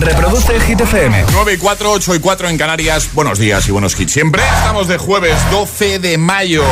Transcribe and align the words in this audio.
Reproduce 0.00 0.60
Hit 0.60 0.80
FM. 0.80 1.24
9 1.32 1.52
y 1.54 1.56
4, 1.56 1.90
8 1.90 2.14
y 2.14 2.18
4 2.20 2.48
en 2.48 2.58
Canarias. 2.58 3.10
Buenos 3.12 3.38
días 3.38 3.66
y 3.68 3.72
buenos 3.72 3.98
hits. 3.98 4.12
Siempre 4.12 4.42
estamos 4.56 4.86
de 4.86 4.96
jueves 4.96 5.36
12 5.50 5.98
de 5.98 6.16
mayo. 6.18 6.62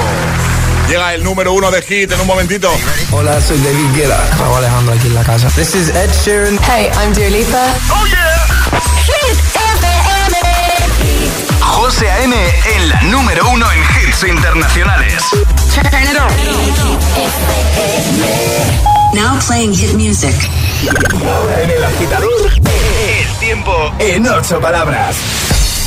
Llega 0.88 1.14
el 1.14 1.24
número 1.24 1.52
uno 1.52 1.70
de 1.70 1.82
hit 1.82 2.12
en 2.12 2.20
un 2.20 2.26
momentito. 2.26 2.70
Hola, 3.10 3.40
soy 3.40 3.58
David 3.58 3.96
Guetta. 3.96 4.20
Raúl 4.38 4.58
Alejandro 4.58 4.94
aquí 4.94 5.08
en 5.08 5.14
la 5.14 5.24
casa. 5.24 5.48
This 5.50 5.74
is 5.74 5.88
Ed 5.88 6.10
Sheeran. 6.24 6.58
Hey, 6.62 6.88
I'm 7.02 7.12
Dua 7.12 7.28
Lipa. 7.28 7.74
¡Oh, 7.90 8.06
yeah! 8.06 8.46
Hit 9.04 9.38
FM. 9.38 10.36
José 11.60 12.10
A.M. 12.10 12.36
en 12.76 12.88
la 12.88 13.02
número 13.02 13.48
uno 13.50 13.66
en 13.72 13.80
hits 13.80 14.22
internacionales. 14.22 15.24
Turn 15.74 15.86
it 15.86 16.16
on. 16.16 16.30
Now 19.14 19.38
playing 19.40 19.74
hit 19.74 19.94
music. 19.94 20.34
Ahora 20.84 21.62
en 21.62 21.70
el 21.70 21.84
agitador, 21.84 22.52
el 22.52 23.38
tiempo 23.38 23.72
en 23.98 24.28
ocho 24.28 24.60
palabras. 24.60 25.16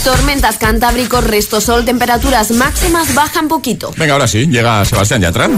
Tormentas 0.04 0.58
cantábricos, 0.58 1.24
resto 1.24 1.62
sol, 1.62 1.86
temperaturas 1.86 2.52
máximas 2.52 3.14
bajan 3.14 3.48
poquito. 3.48 3.92
Venga, 3.98 4.14
ahora 4.14 4.28
sí, 4.28 4.48
llega 4.48 4.84
Sebastián 4.86 5.22
Yatra. 5.22 5.50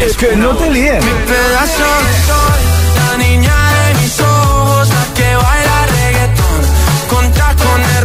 Es 0.00 0.16
que 0.16 0.36
no 0.36 0.54
te 0.56 0.70
líes. 0.70 1.04
Pedazo 1.04 1.84
de 2.04 2.14
sol, 2.26 2.60
la 2.96 3.16
niña 3.24 3.54
de 3.54 3.94
mis 4.02 4.20
ojos, 4.20 4.88
la 4.88 5.14
que 5.14 5.36
baila 5.36 5.86
reggaetón, 5.86 6.62
con 7.08 7.32
tacones 7.32 8.04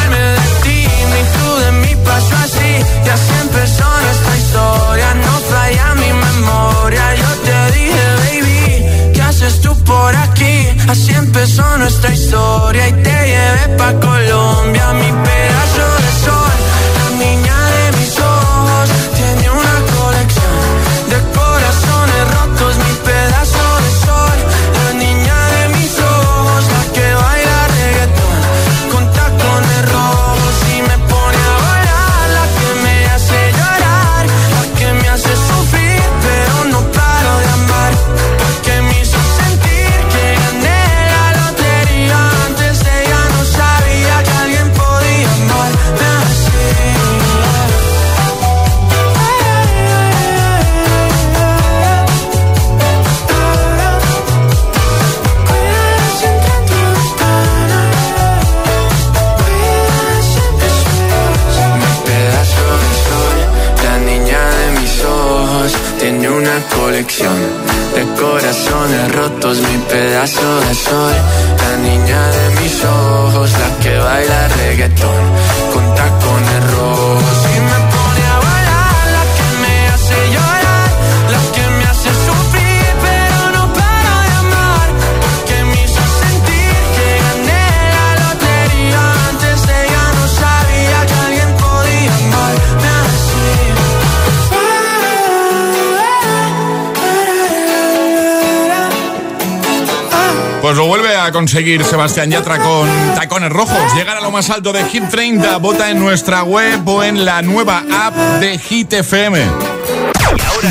conseguir 101.31 101.83
Sebastián 101.83 102.29
Yatra 102.29 102.59
con 102.59 102.89
tacones 103.15 103.49
rojos. 103.51 103.93
Llegar 103.95 104.17
a 104.17 104.21
lo 104.21 104.31
más 104.31 104.49
alto 104.49 104.73
de 104.73 104.83
Hit 104.85 105.09
30. 105.09 105.57
Vota 105.57 105.89
en 105.89 105.99
nuestra 105.99 106.43
web 106.43 106.87
o 106.87 107.03
en 107.03 107.25
la 107.25 107.41
nueva 107.41 107.83
app 107.91 108.15
de 108.39 108.57
Hit 108.57 108.93
FM. 108.93 109.39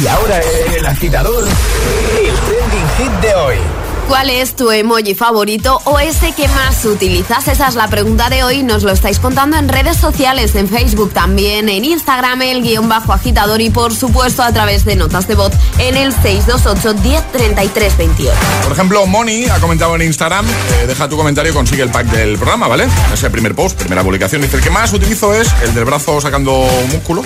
Y 0.03 0.07
ahora 0.07 0.41
el 0.77 0.87
agitador, 0.87 1.45
el 1.47 2.35
trending 2.35 2.89
hit 2.97 3.13
de 3.21 3.35
hoy. 3.35 3.80
¿Cuál 4.11 4.29
es 4.29 4.57
tu 4.57 4.73
emoji 4.73 5.15
favorito 5.15 5.81
o 5.85 6.01
ese 6.01 6.33
que 6.33 6.49
más 6.49 6.85
utilizas? 6.85 7.47
Esa 7.47 7.69
es 7.69 7.77
la 7.77 7.87
pregunta 7.87 8.29
de 8.29 8.43
hoy. 8.43 8.65
Nos 8.65 8.83
lo 8.83 8.91
estáis 8.91 9.21
contando 9.21 9.57
en 9.57 9.69
redes 9.69 9.99
sociales, 9.99 10.57
en 10.57 10.69
Facebook 10.69 11.13
también, 11.13 11.69
en 11.69 11.85
Instagram, 11.85 12.43
el 12.43 12.61
guion 12.61 12.89
bajo 12.89 13.13
agitador 13.13 13.61
y 13.61 13.71
por 13.71 13.95
supuesto 13.95 14.43
a 14.43 14.53
través 14.53 14.85
de 14.85 14.97
notas 14.97 15.29
de 15.29 15.37
voz 15.37 15.53
en 15.79 15.97
el 15.97 16.13
628 16.13 17.01
1033 17.01 17.97
28. 17.97 18.37
Por 18.65 18.73
ejemplo, 18.73 19.07
Moni 19.07 19.45
ha 19.45 19.61
comentado 19.61 19.95
en 19.95 20.03
Instagram, 20.03 20.45
eh, 20.45 20.87
deja 20.89 21.09
tu 21.09 21.17
comentario 21.17 21.55
consigue 21.55 21.85
el 21.85 21.91
pack 21.91 22.07
del 22.07 22.37
programa, 22.37 22.67
¿vale? 22.67 22.89
Ese 23.15 23.31
primer 23.31 23.55
post, 23.55 23.79
primera 23.79 24.03
publicación. 24.03 24.43
Dice, 24.43 24.57
el 24.57 24.63
que 24.63 24.71
más 24.71 24.93
utilizo 24.93 25.35
es 25.35 25.49
el 25.63 25.73
del 25.73 25.85
brazo 25.85 26.21
sacando 26.21 26.67
músculo. 26.91 27.23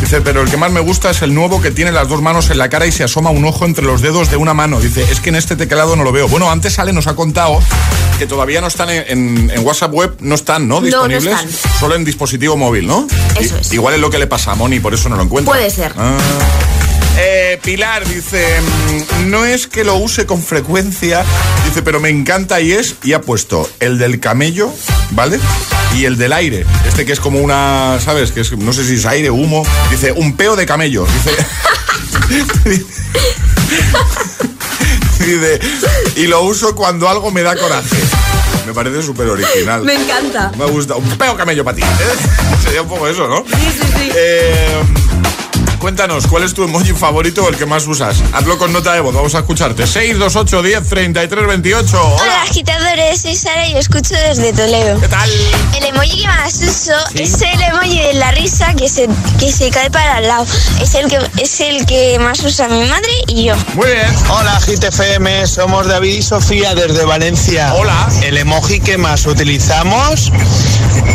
Dice, 0.00 0.20
pero 0.20 0.42
el 0.42 0.50
que 0.50 0.56
más 0.56 0.70
me 0.70 0.80
gusta 0.80 1.10
es 1.10 1.20
el 1.22 1.34
nuevo 1.34 1.60
que 1.60 1.72
tiene 1.72 1.90
las 1.90 2.06
dos 2.08 2.22
manos 2.22 2.48
en 2.50 2.58
la 2.58 2.68
cara 2.68 2.86
y 2.86 2.92
se 2.92 3.02
asoma 3.02 3.30
un 3.30 3.44
ojo 3.44 3.64
entre 3.64 3.84
los 3.84 4.02
dedos 4.02 4.30
de 4.30 4.36
una 4.36 4.54
mano. 4.54 4.78
Dice, 4.78 5.02
es 5.10 5.18
que 5.18 5.30
en 5.30 5.34
este 5.34 5.56
teclado 5.56 5.96
no 5.96 6.04
lo 6.04 6.11
veo. 6.12 6.28
Bueno, 6.28 6.50
antes 6.50 6.78
Ale 6.78 6.92
nos 6.92 7.06
ha 7.06 7.14
contado 7.16 7.58
que 8.18 8.26
todavía 8.26 8.60
no 8.60 8.66
están 8.68 8.90
en, 8.90 9.04
en- 9.08 9.50
en 9.50 9.66
WhatsApp 9.66 9.92
web, 9.92 10.16
no 10.20 10.34
están, 10.34 10.68
¿no? 10.68 10.76
no 10.76 10.86
Disponibles. 10.86 11.24
están. 11.26 11.48
Solo 11.80 11.94
en 11.96 12.04
dispositivo 12.04 12.56
móvil, 12.56 12.86
¿no? 12.86 13.06
Eso 13.38 13.56
I- 13.56 13.60
es. 13.60 13.72
Igual 13.72 13.94
es 13.94 14.00
lo 14.00 14.10
que 14.10 14.18
le 14.18 14.26
pasa 14.26 14.52
a 14.52 14.54
Moni, 14.54 14.78
por 14.80 14.94
eso 14.94 15.08
no 15.08 15.16
lo 15.16 15.22
encuentra. 15.22 15.52
Puede 15.54 15.70
ser. 15.70 15.92
Ah. 15.96 16.16
Eh, 17.18 17.58
Pilar 17.62 18.08
dice, 18.08 18.46
mm, 19.20 19.30
no 19.30 19.44
es 19.44 19.66
que 19.66 19.84
lo 19.84 19.96
use 19.96 20.24
con 20.24 20.42
frecuencia, 20.42 21.22
dice, 21.66 21.82
pero 21.82 22.00
me 22.00 22.08
encanta 22.08 22.58
y 22.62 22.72
es, 22.72 22.94
y 23.02 23.12
ha 23.12 23.20
puesto 23.20 23.68
el 23.80 23.98
del 23.98 24.18
camello, 24.18 24.72
¿vale? 25.10 25.38
Y 25.94 26.06
el 26.06 26.16
del 26.16 26.32
aire, 26.32 26.64
este 26.88 27.04
que 27.04 27.12
es 27.12 27.20
como 27.20 27.38
una, 27.40 27.98
¿sabes? 28.02 28.32
Que 28.32 28.40
es, 28.40 28.52
no 28.56 28.72
sé 28.72 28.86
si 28.86 28.94
es 28.94 29.04
aire, 29.04 29.30
humo. 29.30 29.62
Dice, 29.90 30.12
un 30.12 30.36
peo 30.36 30.56
de 30.56 30.64
camello. 30.64 31.04
Dice... 31.06 31.36
dice, 35.26 35.60
y 36.16 36.26
lo 36.26 36.42
uso 36.42 36.74
cuando 36.74 37.08
algo 37.08 37.30
me 37.30 37.42
da 37.42 37.56
coraje. 37.56 37.96
Me 38.66 38.72
parece 38.72 39.02
súper 39.02 39.28
original. 39.28 39.82
Me 39.82 39.94
encanta. 39.94 40.52
Me 40.56 40.66
gusta. 40.66 40.94
Un 40.94 41.08
peo 41.18 41.36
camello 41.36 41.64
para 41.64 41.76
ti. 41.76 41.82
¿eh? 41.82 41.86
Sería 42.62 42.82
un 42.82 42.88
poco 42.88 43.08
eso, 43.08 43.26
¿no? 43.26 43.38
Sí, 43.44 43.72
sí, 43.72 43.86
sí. 43.96 44.10
Eh, 44.14 44.82
cuéntanos, 45.78 46.26
¿cuál 46.28 46.44
es 46.44 46.54
tu 46.54 46.62
emoji 46.62 46.92
favorito 46.92 47.44
o 47.44 47.48
el 47.48 47.56
que 47.56 47.66
más 47.66 47.86
usas? 47.88 48.16
Hazlo 48.32 48.58
con 48.58 48.72
nota 48.72 48.92
de 48.94 49.00
voz, 49.00 49.14
vamos 49.14 49.34
a 49.34 49.40
escucharte. 49.40 49.84
628 49.86 50.62
10 50.62 50.88
33 50.88 51.46
28. 51.48 52.00
Hola, 52.00 52.22
Hola. 52.22 52.42
agitadores, 52.42 53.20
soy 53.22 53.34
Sara 53.34 53.66
y 53.66 53.76
escucho 53.76 54.14
desde 54.14 54.52
Toledo. 54.52 55.00
¿Qué 55.00 55.08
tal? 55.08 55.28
El 55.92 55.98
emoji 55.98 56.22
que 56.22 56.26
más 56.28 56.54
uso 56.54 56.92
es 57.14 57.42
el 57.42 57.60
emoji 57.60 57.98
de 58.00 58.14
la 58.14 58.30
risa 58.30 58.72
que 58.74 58.88
se, 58.88 59.08
que 59.38 59.52
se 59.52 59.70
cae 59.70 59.90
para 59.90 60.18
el 60.20 60.28
lado. 60.28 60.46
Es 60.80 60.94
el, 60.94 61.06
que, 61.08 61.18
es 61.38 61.60
el 61.60 61.84
que 61.84 62.18
más 62.18 62.40
usa 62.40 62.66
mi 62.68 62.84
madre 62.86 63.10
y 63.28 63.44
yo. 63.44 63.54
Muy 63.74 63.88
bien. 63.88 64.06
Hola 64.30 64.58
GTFM, 64.58 65.46
somos 65.46 65.86
David 65.86 66.14
y 66.18 66.22
Sofía 66.22 66.74
desde 66.74 67.04
Valencia. 67.04 67.74
Hola. 67.74 68.08
El 68.22 68.38
emoji 68.38 68.80
que 68.80 68.96
más 68.96 69.26
utilizamos 69.26 70.32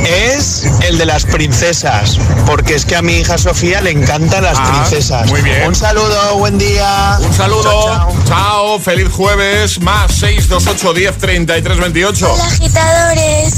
es 0.06 0.64
el 0.84 0.98
de 1.00 1.06
las 1.06 1.26
princesas, 1.26 2.18
porque 2.46 2.76
es 2.76 2.86
que 2.86 2.96
a 2.96 3.02
mi 3.02 3.18
hija 3.18 3.38
Sofía 3.40 3.82
le 3.82 3.92
encantan 3.92 4.44
las 4.44 4.58
Ah, 4.60 4.72
princesas. 4.86 5.28
muy 5.28 5.42
bien. 5.42 5.64
Un 5.68 5.76
saludo, 5.76 6.36
buen 6.38 6.58
día. 6.60 7.18
Un 7.20 7.34
saludo. 7.34 7.64
Chao, 7.64 8.08
Chao, 8.10 8.24
chao. 8.28 8.80
feliz 8.80 9.10
jueves. 9.12 9.80
Más 9.82 10.12
628 10.14 10.94
10 10.94 11.18
33 11.18 11.78
28. 11.80 12.32
Hola 12.34 12.46
agitadores, 12.46 13.54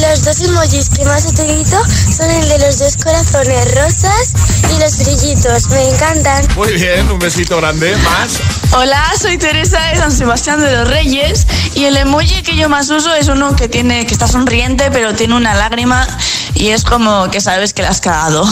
los 0.00 0.24
dos 0.24 0.40
emojis 0.40 0.88
que 0.88 1.04
más 1.04 1.24
utilizo 1.26 1.76
son 2.16 2.30
el 2.30 2.48
de 2.48 2.58
los 2.58 2.78
dos 2.78 2.96
corazones 2.96 3.74
rosas 3.74 4.32
y 4.74 4.80
los 4.80 4.98
brillitos, 4.98 5.68
me 5.68 5.88
encantan. 5.88 6.46
Muy 6.56 6.72
bien, 6.72 7.10
un 7.10 7.18
besito 7.18 7.56
grande. 7.58 7.96
Más. 7.96 8.40
Hola, 8.76 9.12
soy 9.20 9.38
Teresa 9.38 9.80
de 9.86 9.96
San 9.96 10.12
Sebastián 10.12 10.60
de 10.60 10.72
los 10.72 10.88
Reyes 10.88 11.46
y 11.74 11.84
el 11.84 11.96
emoji 11.96 12.42
que 12.42 12.56
yo 12.56 12.68
más 12.68 12.90
uso 12.90 13.14
es 13.14 13.28
uno 13.28 13.54
que 13.54 13.68
tiene 13.68 14.06
que 14.06 14.12
está 14.14 14.26
sonriente 14.26 14.90
pero 14.90 15.14
tiene 15.14 15.34
una 15.34 15.54
lágrima 15.54 16.06
y 16.54 16.68
es 16.68 16.84
como 16.84 17.30
que 17.30 17.40
sabes 17.40 17.72
que 17.72 17.82
la 17.82 17.90
has 17.90 18.00
cagado. 18.00 18.44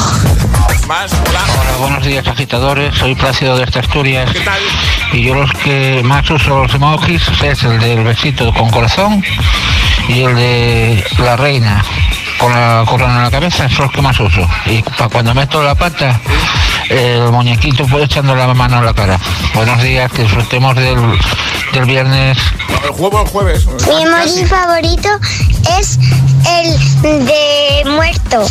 Más. 0.86 1.12
Hola. 1.12 1.40
Hola, 1.60 1.76
buenos 1.78 2.04
días 2.04 2.26
agitadores, 2.26 2.96
soy 2.98 3.14
Plácido 3.14 3.56
de 3.56 3.64
Asturias 3.64 4.30
¿Qué 4.32 4.40
tal? 4.40 4.60
y 5.12 5.22
yo 5.24 5.34
los 5.34 5.50
que 5.64 6.02
más 6.04 6.28
uso 6.30 6.62
los 6.62 6.74
emojis 6.74 7.22
es 7.42 7.62
el 7.62 7.78
del 7.78 8.04
besito 8.04 8.52
con 8.54 8.70
corazón 8.70 9.22
y 10.08 10.22
el 10.22 10.34
de 10.34 11.04
la 11.18 11.36
reina 11.36 11.84
con 12.38 12.52
la 12.52 12.84
corona 12.88 13.16
en 13.18 13.22
la 13.22 13.30
cabeza, 13.30 13.68
son 13.68 13.86
los 13.86 13.94
que 13.94 14.02
más 14.02 14.18
uso. 14.18 14.46
Y 14.66 14.82
para 14.82 15.08
cuando 15.08 15.34
meto 15.34 15.62
la 15.62 15.74
pata, 15.74 16.20
el 16.88 17.30
muñequito 17.30 17.86
pues 17.86 18.04
echando 18.04 18.34
la 18.34 18.52
mano 18.52 18.78
en 18.78 18.86
la 18.86 18.94
cara. 18.94 19.18
Buenos 19.54 19.80
días, 19.82 20.10
que 20.12 20.22
disfrutemos 20.22 20.74
del, 20.74 20.98
del 21.72 21.84
viernes. 21.84 22.38
El 22.84 22.90
juego 22.90 23.22
el 23.22 23.28
jueves. 23.28 23.66
Mi 23.86 24.02
emoji 24.02 24.44
favorito 24.44 25.08
es 25.78 25.98
el 26.48 27.24
de 27.26 27.90
muerto. 27.90 28.46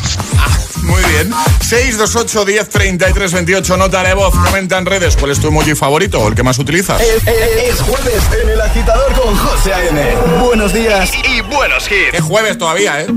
Muy 0.83 1.01
bien. 1.03 1.31
628 1.61 2.45
10 2.45 2.69
33 2.69 3.31
28. 3.33 3.77
Nota 3.77 4.03
de 4.03 4.13
voz. 4.13 4.33
Comenta 4.35 4.77
en 4.77 4.85
redes 4.85 5.15
cuál 5.15 5.31
es 5.31 5.39
tu 5.39 5.47
emoji 5.47 5.75
favorito 5.75 6.19
o 6.19 6.27
el 6.27 6.35
que 6.35 6.43
más 6.43 6.57
utilizas. 6.59 6.99
Es, 7.01 7.27
es- 7.27 7.73
es 7.73 7.81
jueves 7.81 8.23
en 8.43 8.49
el 8.49 8.61
agitador 8.61 9.13
con 9.13 9.35
José 9.37 9.73
A.M. 9.73 10.15
Buenos 10.43 10.73
días 10.73 11.11
y, 11.27 11.41
buenos 11.41 11.85
hits. 11.91 12.13
Es 12.13 12.21
jueves 12.21 12.57
todavía, 12.57 13.01
¿eh? 13.01 13.07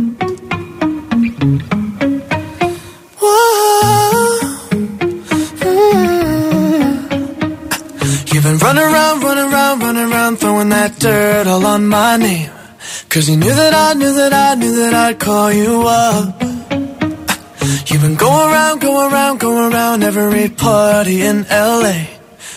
You've 8.33 8.43
been 8.43 8.59
running 8.59 8.83
around, 8.83 9.23
running 9.23 9.53
around, 9.53 9.81
running 9.81 10.13
around, 10.13 10.37
throwing 10.39 10.69
that 10.71 10.99
dirt 10.99 11.47
all 11.47 11.65
on 11.65 11.87
my 11.87 12.17
name. 12.17 12.51
Cause 13.09 13.29
you 13.29 13.37
knew 13.37 13.55
that 13.55 13.73
I 13.73 13.95
knew 13.95 14.13
that 14.15 14.33
I 14.33 14.55
knew 14.57 14.75
that 14.77 14.93
I'd 14.95 15.19
call 15.21 15.53
you 15.53 15.83
up. 15.87 16.43
Been 18.01 18.17
going 18.17 18.51
around, 18.51 18.81
going 18.83 19.13
around, 19.13 19.41
going 19.41 19.73
around 19.73 20.03
every 20.03 20.51
party 20.51 21.23
in 21.23 21.47
LA. 21.49 22.05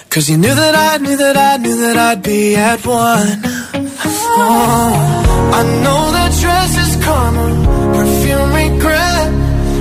Cause 0.09 0.29
you 0.29 0.37
knew 0.37 0.53
that 0.53 0.75
I 0.75 0.97
knew 0.97 1.15
that 1.15 1.37
I 1.37 1.55
knew 1.55 1.77
that 1.77 1.95
I'd 1.95 2.21
be 2.21 2.55
at 2.55 2.85
one. 2.85 3.41
Oh, 3.73 5.51
I 5.53 5.63
know 5.83 6.11
that 6.17 6.31
dress 6.41 6.71
is 6.83 6.93
karma, 7.05 7.47
perfume 7.95 8.51
regret. 8.61 9.29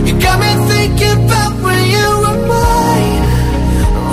You 0.06 0.14
got 0.20 0.38
me 0.38 0.52
thinking 0.70 1.24
about 1.26 1.52
when 1.64 1.82
you 1.94 2.08
were 2.22 2.40
mine. 2.52 3.24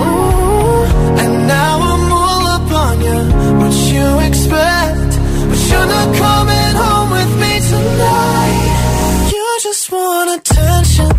Ooh, 0.01 1.21
and 1.21 1.47
now 1.47 1.73
I'm 1.91 2.11
all 2.11 2.43
up 2.55 2.71
on 2.83 2.95
you. 3.07 3.19
What 3.59 3.73
you 3.93 4.07
expect? 4.27 5.11
But 5.49 5.61
you're 5.69 5.89
not 5.95 6.09
coming 6.23 6.73
home 6.81 7.09
with 7.11 7.31
me 7.43 7.53
tonight. 7.69 9.29
You 9.31 9.57
just 9.61 9.91
want 9.91 10.29
attention. 10.39 11.12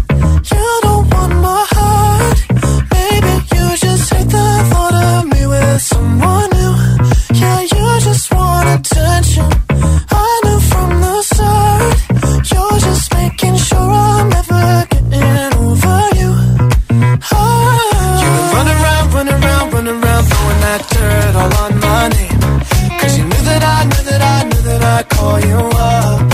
Knew 25.05 25.17
that 25.17 25.19
I'd 25.19 25.19
call 25.19 25.41
you 25.41 25.57
up. 25.57 26.34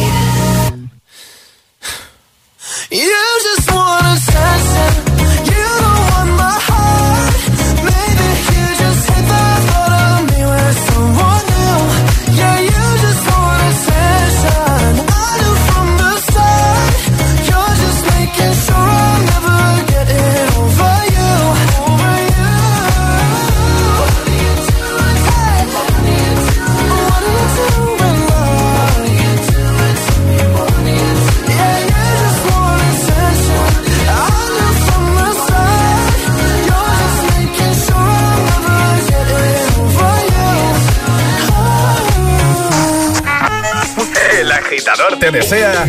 Te 45.21 45.29
desea 45.29 45.85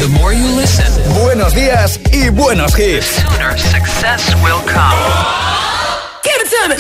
buenos 1.23 1.55
días 1.55 1.99
y 2.13 2.29
buenos 2.29 2.79
hits. 2.79 3.07
success 3.71 4.35
will 4.43 4.61
come. 4.67 4.99
Give 6.23 6.43
it 6.43 6.51
to 6.51 6.69
me. 6.69 6.77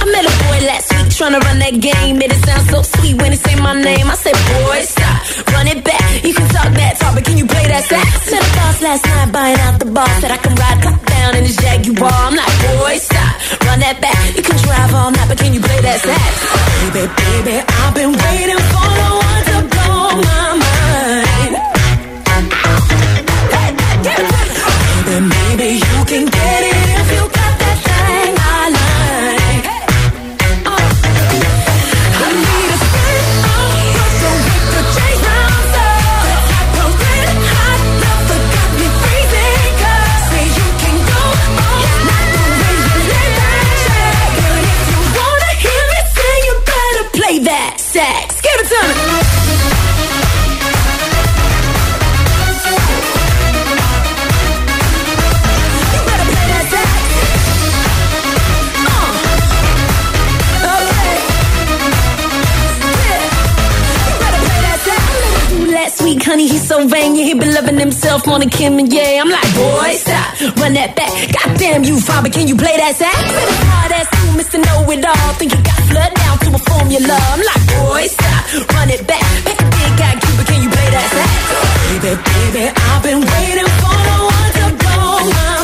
I 0.00 0.04
met 0.10 0.24
a 0.24 0.32
boy 0.44 0.66
last 0.66 0.90
week 0.94 1.06
tryna 1.16 1.40
run 1.40 1.58
that 1.58 1.80
game. 1.80 2.18
Made 2.18 2.32
it 2.32 2.44
sound 2.46 2.68
so 2.70 2.82
sweet 2.82 3.20
when 3.20 3.32
he 3.32 3.36
say 3.36 3.56
my 3.60 3.74
name. 3.74 4.08
I 4.10 4.14
said, 4.14 4.36
boy, 4.36 4.80
stop, 4.84 5.52
run 5.52 5.66
it 5.66 5.84
back. 5.84 6.24
You 6.24 6.32
can 6.32 6.48
talk 6.48 6.72
that 6.72 6.96
talk, 6.98 7.14
but 7.14 7.24
can 7.24 7.36
you 7.36 7.46
play 7.46 7.66
that 7.68 7.84
sax? 7.84 8.30
Met 8.30 8.40
a 8.40 8.50
boss 8.56 8.80
last 8.80 9.04
night 9.04 9.32
buying 9.32 9.58
out 9.60 9.78
the 9.80 9.86
bar. 9.86 10.08
Said 10.20 10.30
I 10.30 10.36
can 10.38 10.54
ride 10.54 10.82
top 10.82 11.04
down 11.04 11.36
in 11.36 11.44
his 11.44 11.56
Jaguar. 11.56 12.12
I'm 12.12 12.36
like, 12.36 12.54
boy, 12.68 12.96
stop, 12.98 13.32
run 13.64 13.80
that 13.80 14.00
back. 14.00 14.36
You 14.36 14.45
all 14.96 15.10
night, 15.10 15.28
but 15.28 15.38
can 15.38 15.52
you 15.52 15.60
play 15.60 15.80
that 15.82 16.00
sax? 16.00 16.32
Baby, 16.94 17.06
baby, 17.20 17.56
I've 17.80 17.94
been 17.94 18.12
waiting 18.12 18.60
for 18.72 18.85
Loving 67.66 67.80
himself 67.80 68.28
more 68.28 68.38
than 68.38 68.48
Kim 68.48 68.78
and 68.78 68.92
yeah. 68.92 69.18
I'm 69.18 69.28
like, 69.28 69.50
boy, 69.58 69.90
stop, 69.98 70.38
run 70.62 70.78
that 70.78 70.94
back. 70.94 71.10
Goddamn, 71.34 71.82
you 71.82 71.98
but 71.98 72.30
can 72.30 72.46
you 72.46 72.54
play 72.54 72.78
that 72.78 72.94
sax? 72.94 73.18
Hard 73.18 73.90
ass 73.90 74.06
you, 74.06 74.38
Mr. 74.38 74.62
Know 74.62 74.86
It 74.86 75.02
All. 75.02 75.34
Think 75.34 75.50
you 75.50 75.58
got 75.66 75.82
flood 75.90 76.14
down 76.14 76.38
to 76.46 76.48
a 76.54 76.62
formula. 76.62 77.10
I'm 77.10 77.42
like, 77.42 77.64
boy, 77.74 78.06
stop, 78.06 78.70
run 78.70 78.86
it 78.94 79.02
back. 79.10 79.26
Make 79.42 79.58
a 79.58 79.66
big 79.66 79.92
guy 79.98 80.14
but 80.14 80.46
can 80.46 80.62
you 80.62 80.70
play 80.70 80.88
that 80.94 81.10
sax? 81.10 81.42
Baby, 81.90 82.14
baby, 82.22 82.64
I've 82.70 83.02
been 83.02 83.22
waiting 83.34 83.70
for 83.82 83.98
the 83.98 84.16
one 84.30 84.50
to 84.62 84.66
blow 84.78 85.26
my 85.26 85.55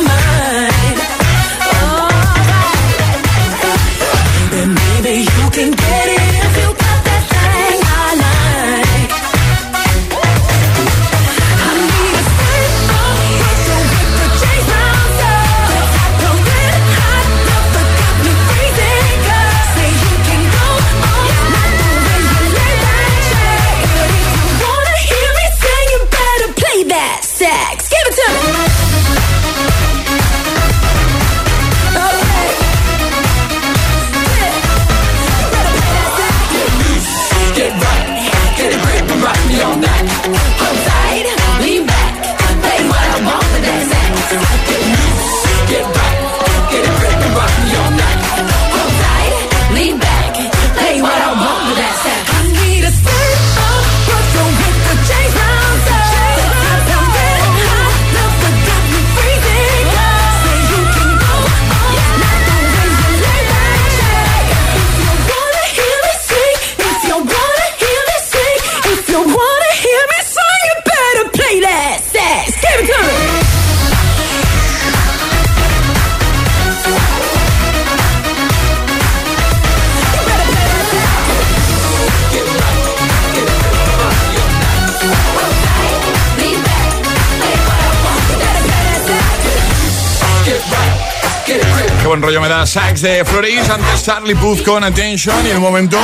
da 92.63 92.67
Sax 92.67 93.01
de 93.01 93.25
Floris, 93.25 93.69
antes 93.69 94.03
Charlie 94.03 94.35
Puth 94.35 94.63
con 94.63 94.83
Attention 94.83 95.47
y 95.47 95.51
un 95.51 95.61
momento 95.61 95.97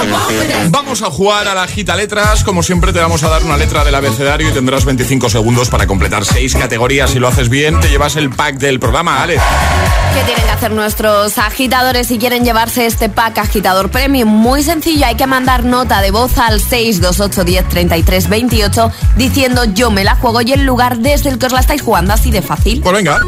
vamos 0.70 1.02
a 1.02 1.10
jugar 1.10 1.48
a 1.48 1.54
la 1.54 1.68
gita 1.68 1.96
letras. 1.96 2.44
Como 2.44 2.64
siempre 2.64 2.92
te 2.92 3.00
vamos 3.00 3.24
a 3.24 3.30
dar 3.30 3.44
una 3.44 3.56
letra 3.56 3.84
del 3.84 3.96
abecedario 3.96 4.50
y 4.50 4.52
tendrás 4.52 4.84
25 4.84 5.30
segundos 5.30 5.70
para 5.70 5.88
completar 5.88 6.26
seis 6.26 6.56
categorías. 6.56 7.12
Si 7.12 7.20
lo 7.20 7.28
haces 7.28 7.50
bien, 7.50 7.80
te 7.80 7.90
llevas 7.90 8.16
el 8.16 8.30
pack 8.30 8.58
del 8.58 8.80
programa, 8.80 9.22
Ale. 9.22 9.40
¿Qué 10.14 10.24
tienen 10.24 10.44
que 10.44 10.52
hacer 10.52 10.72
nuestros 10.72 11.38
agitadores 11.38 12.08
si 12.08 12.18
quieren 12.18 12.44
llevarse 12.44 12.86
este 12.86 13.10
pack 13.10 13.38
agitador 13.38 13.90
premium? 13.90 14.30
Muy 14.30 14.64
sencillo, 14.64 15.06
hay 15.06 15.16
que 15.16 15.28
mandar 15.28 15.64
nota 15.64 16.02
de 16.02 16.12
voz 16.12 16.38
al 16.38 16.60
628 16.60 17.44
10 17.44 17.70
33 17.70 18.30
28 18.30 18.92
diciendo 19.16 19.66
yo 19.66 19.92
me 19.92 20.04
la 20.04 20.16
juego 20.16 20.42
y 20.42 20.52
el 20.54 20.66
lugar 20.66 20.98
desde 20.98 21.30
el 21.30 21.38
que 21.38 21.46
os 21.46 21.54
la 21.54 21.60
estáis 21.60 21.82
jugando 21.82 22.14
así 22.14 22.32
de 22.32 22.42
fácil. 22.42 22.82
Pues 22.82 22.96
venga. 22.96 23.20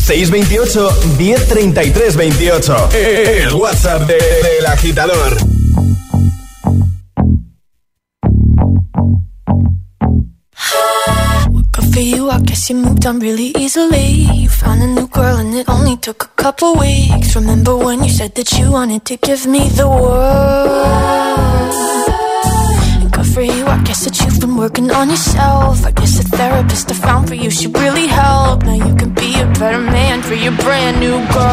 628 0.00 0.92
1033 1.18 2.12
28. 2.12 2.88
El 3.44 3.54
WhatsApp 3.54 4.06
de- 4.06 4.18
del 4.18 4.66
agitador. 4.66 5.36
For 11.92 12.00
you, 12.00 12.30
I 12.30 12.40
guess 12.40 12.70
you 12.70 12.76
moved 12.76 13.04
on 13.04 13.18
really 13.18 13.52
easily. 13.58 14.06
You 14.40 14.48
found 14.48 14.82
a 14.82 14.86
new 14.86 15.06
girl 15.08 15.36
and 15.36 15.54
it 15.54 15.68
only 15.68 15.98
took 15.98 16.24
a 16.24 16.28
couple 16.42 16.74
weeks. 16.76 17.36
Remember 17.36 17.76
when 17.76 18.02
you 18.02 18.08
said 18.08 18.34
that 18.36 18.50
you 18.58 18.70
wanted 18.72 19.04
to 19.06 19.16
give 19.18 19.46
me 19.46 19.68
the 19.68 19.86
world? 19.88 20.92
For 23.32 23.40
you, 23.40 23.64
I 23.64 23.82
guess 23.84 24.04
that 24.04 24.20
you've 24.20 24.40
been 24.40 24.56
working 24.56 24.90
on 24.90 25.08
yourself. 25.08 25.86
I 25.86 25.90
guess 25.92 26.18
the 26.18 26.24
therapist 26.36 26.90
I 26.90 26.94
found 26.94 27.28
for 27.28 27.34
you 27.34 27.50
should 27.50 27.74
really 27.78 28.06
help. 28.06 28.41
Better 29.62 29.78
man 29.78 30.20
for 30.22 30.34
your 30.34 30.50
brand 30.56 30.98
new 30.98 31.24
girl. 31.32 31.52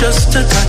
just 0.00 0.34
a 0.34 0.42
time. 0.48 0.59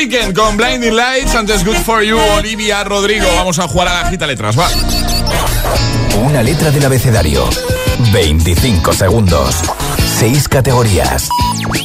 Weekend 0.00 0.34
con 0.34 0.56
Blinding 0.56 0.96
Lights, 0.96 1.34
antes 1.34 1.62
Good 1.62 1.76
For 1.76 2.02
You, 2.02 2.16
Olivia 2.38 2.82
Rodrigo. 2.84 3.26
Vamos 3.36 3.58
a 3.58 3.68
jugar 3.68 3.88
a 3.88 4.02
la 4.02 4.08
gita 4.08 4.26
letras, 4.26 4.58
va. 4.58 4.66
Una 6.24 6.42
letra 6.42 6.70
del 6.70 6.82
abecedario. 6.86 7.46
25 8.10 8.94
segundos. 8.94 9.56
6 10.18 10.48
categorías. 10.48 11.28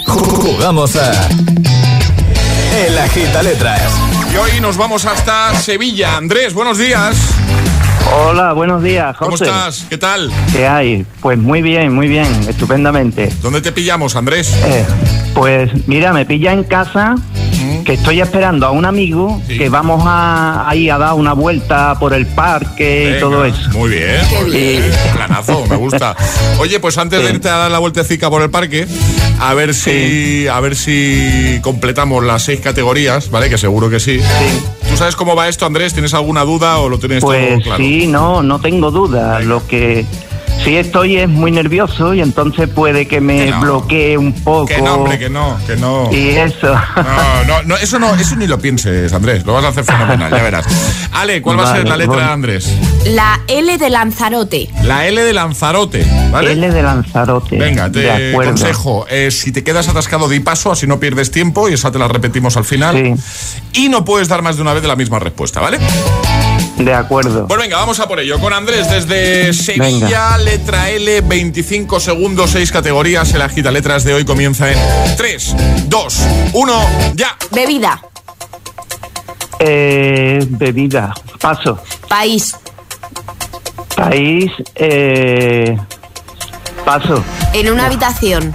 Jugamos 0.07 0.95
a... 0.95 1.11
El 2.87 2.97
agita 2.97 3.43
letras. 3.43 3.81
Y 4.33 4.37
hoy 4.37 4.61
nos 4.61 4.77
vamos 4.77 5.03
hasta 5.03 5.53
Sevilla. 5.55 6.15
Andrés, 6.15 6.53
buenos 6.53 6.77
días. 6.77 7.17
Hola, 8.13 8.53
buenos 8.53 8.81
días, 8.81 9.17
José. 9.17 9.25
¿Cómo 9.25 9.35
estás? 9.35 9.85
¿Qué 9.89 9.97
tal? 9.97 10.31
¿Qué 10.53 10.65
hay? 10.65 11.05
Pues 11.19 11.37
muy 11.37 11.61
bien, 11.61 11.93
muy 11.93 12.07
bien, 12.07 12.27
estupendamente. 12.47 13.29
¿Dónde 13.41 13.59
te 13.59 13.73
pillamos, 13.73 14.15
Andrés? 14.15 14.55
Eh, 14.63 14.85
pues 15.33 15.69
mira, 15.85 16.13
me 16.13 16.25
pilla 16.25 16.53
en 16.53 16.63
casa 16.63 17.15
que 17.85 17.93
estoy 17.93 18.19
esperando 18.19 18.65
a 18.65 18.71
un 18.71 18.83
amigo 18.83 19.39
que 19.47 19.69
vamos 19.69 20.03
a 20.05 20.67
ahí 20.67 20.89
a 20.89 20.97
dar 20.97 21.13
una 21.13 21.33
vuelta 21.33 21.97
por 21.99 22.13
el 22.13 22.25
parque 22.25 23.15
y 23.15 23.19
todo 23.19 23.45
eso. 23.45 23.69
Muy 23.73 23.91
bien, 23.91 24.17
muy 24.41 24.49
bien. 24.51 24.83
Planazo, 25.13 25.65
me 25.69 25.75
gusta. 25.75 26.15
Oye, 26.59 26.79
pues 26.79 26.97
antes 26.97 27.21
de 27.23 27.29
irte 27.29 27.47
a 27.47 27.57
dar 27.57 27.71
la 27.71 27.77
vueltecita 27.79 28.29
por 28.29 28.41
el 28.41 28.49
parque, 28.49 28.87
a 29.39 29.53
ver 29.53 29.73
si 29.75 30.47
a 30.47 30.59
ver 30.59 30.75
si 30.75 31.59
completamos 31.61 32.23
las 32.23 32.41
seis 32.43 32.59
categorías, 32.59 33.29
¿vale? 33.29 33.49
Que 33.49 33.57
seguro 33.59 33.89
que 33.89 33.99
sí. 33.99 34.19
¿Tú 34.89 34.97
sabes 34.97 35.15
cómo 35.15 35.35
va 35.35 35.47
esto, 35.47 35.65
Andrés? 35.67 35.93
¿Tienes 35.93 36.13
alguna 36.15 36.43
duda 36.43 36.79
o 36.79 36.89
lo 36.89 36.97
tienes 36.97 37.19
todo 37.21 37.31
Pues 37.33 37.63
claro? 37.63 37.77
sí, 37.83 38.07
no, 38.07 38.41
no 38.41 38.59
tengo 38.59 38.89
duda. 38.89 39.39
Lo 39.41 39.65
que 39.67 40.05
sí 40.65 40.77
estoy 40.77 41.17
es 41.17 41.29
muy 41.29 41.51
nervioso 41.51 42.13
y 42.15 42.21
entonces 42.21 42.67
puede 42.67 43.07
que 43.07 43.21
me 43.21 43.51
bloquee 43.59 44.17
un 44.17 44.33
poco. 44.33 44.65
Que 44.65 44.81
no, 44.81 44.95
hombre, 44.95 45.19
que 45.19 45.29
no, 45.29 45.57
que 45.67 45.75
no. 45.77 46.09
Y 46.11 46.29
eso. 46.29 46.73
No, 46.73 47.43
no, 47.45 47.63
no, 47.63 47.77
eso 47.77 47.99
no, 47.99 48.15
eso 48.15 48.35
ni 48.35 48.47
lo 48.47 48.59
pienses, 48.59 49.13
Andrés. 49.13 49.45
Lo 49.45 49.53
vas 49.53 49.63
a 49.65 49.67
hacer 49.67 49.85
fenomenal, 49.85 50.31
ya 50.31 50.41
verás. 50.41 50.65
Ale, 51.13 51.41
¿cuál 51.41 51.59
va 51.59 51.71
a 51.71 51.75
ser 51.75 51.87
la 51.87 51.95
letra 51.95 52.17
de 52.17 52.23
Andrés? 52.23 52.75
La 53.05 53.41
L 53.47 53.77
de 53.77 53.89
Lanzarote. 53.91 54.69
La 54.83 55.07
L 55.07 55.21
de 55.23 55.33
Lanzarote, 55.33 56.05
¿vale? 56.31 56.53
L 56.53 56.71
de 56.71 56.81
Lanzarote. 56.81 57.57
Venga, 57.57 57.91
te 57.91 57.99
De 57.99 58.29
acuerdo. 58.31 58.51
consejo, 58.51 59.05
eh, 59.09 59.29
si 59.29 59.51
te 59.51 59.63
quedas 59.63 59.87
atascado 59.87 60.27
di 60.27 60.39
paso, 60.39 60.71
así 60.71 60.87
no 60.87 60.99
pierdes 60.99 61.29
tiempo 61.29 61.69
y 61.69 61.73
esa 61.73 61.91
te 61.91 61.99
la 61.99 62.07
repetimos 62.07 62.57
al 62.57 62.65
final. 62.65 63.15
Y 63.73 63.89
no 63.89 64.03
puedes 64.03 64.27
dar 64.27 64.41
más 64.41 64.55
de 64.55 64.63
una 64.63 64.73
vez 64.73 64.81
de 64.81 64.87
la 64.87 64.95
misma 64.95 65.19
respuesta, 65.19 65.61
¿vale? 65.61 65.77
De 66.77 66.93
acuerdo. 66.93 67.47
Pues 67.47 67.59
venga, 67.59 67.77
vamos 67.77 67.99
a 67.99 68.07
por 68.07 68.19
ello. 68.19 68.39
Con 68.39 68.51
Andrés 68.51 68.89
desde 68.89 69.53
Sevilla, 69.53 70.37
letra 70.37 70.89
L, 70.89 71.21
25 71.21 71.99
segundos, 71.99 72.51
6 72.51 72.71
categorías. 72.71 73.33
El 73.33 73.41
agita 73.41 73.71
letras 73.71 74.03
de 74.03 74.13
hoy 74.13 74.25
comienza 74.25 74.71
en 74.71 74.77
3, 75.15 75.55
2, 75.87 76.19
1, 76.53 76.89
ya. 77.15 77.37
Bebida. 77.51 78.01
Eh, 79.59 80.45
bebida. 80.49 81.13
Paso. 81.39 81.79
País. 82.09 82.55
País. 83.95 84.51
Eh, 84.75 85.77
paso. 86.83 87.23
En 87.53 87.71
una 87.71 87.85
habitación. 87.85 88.53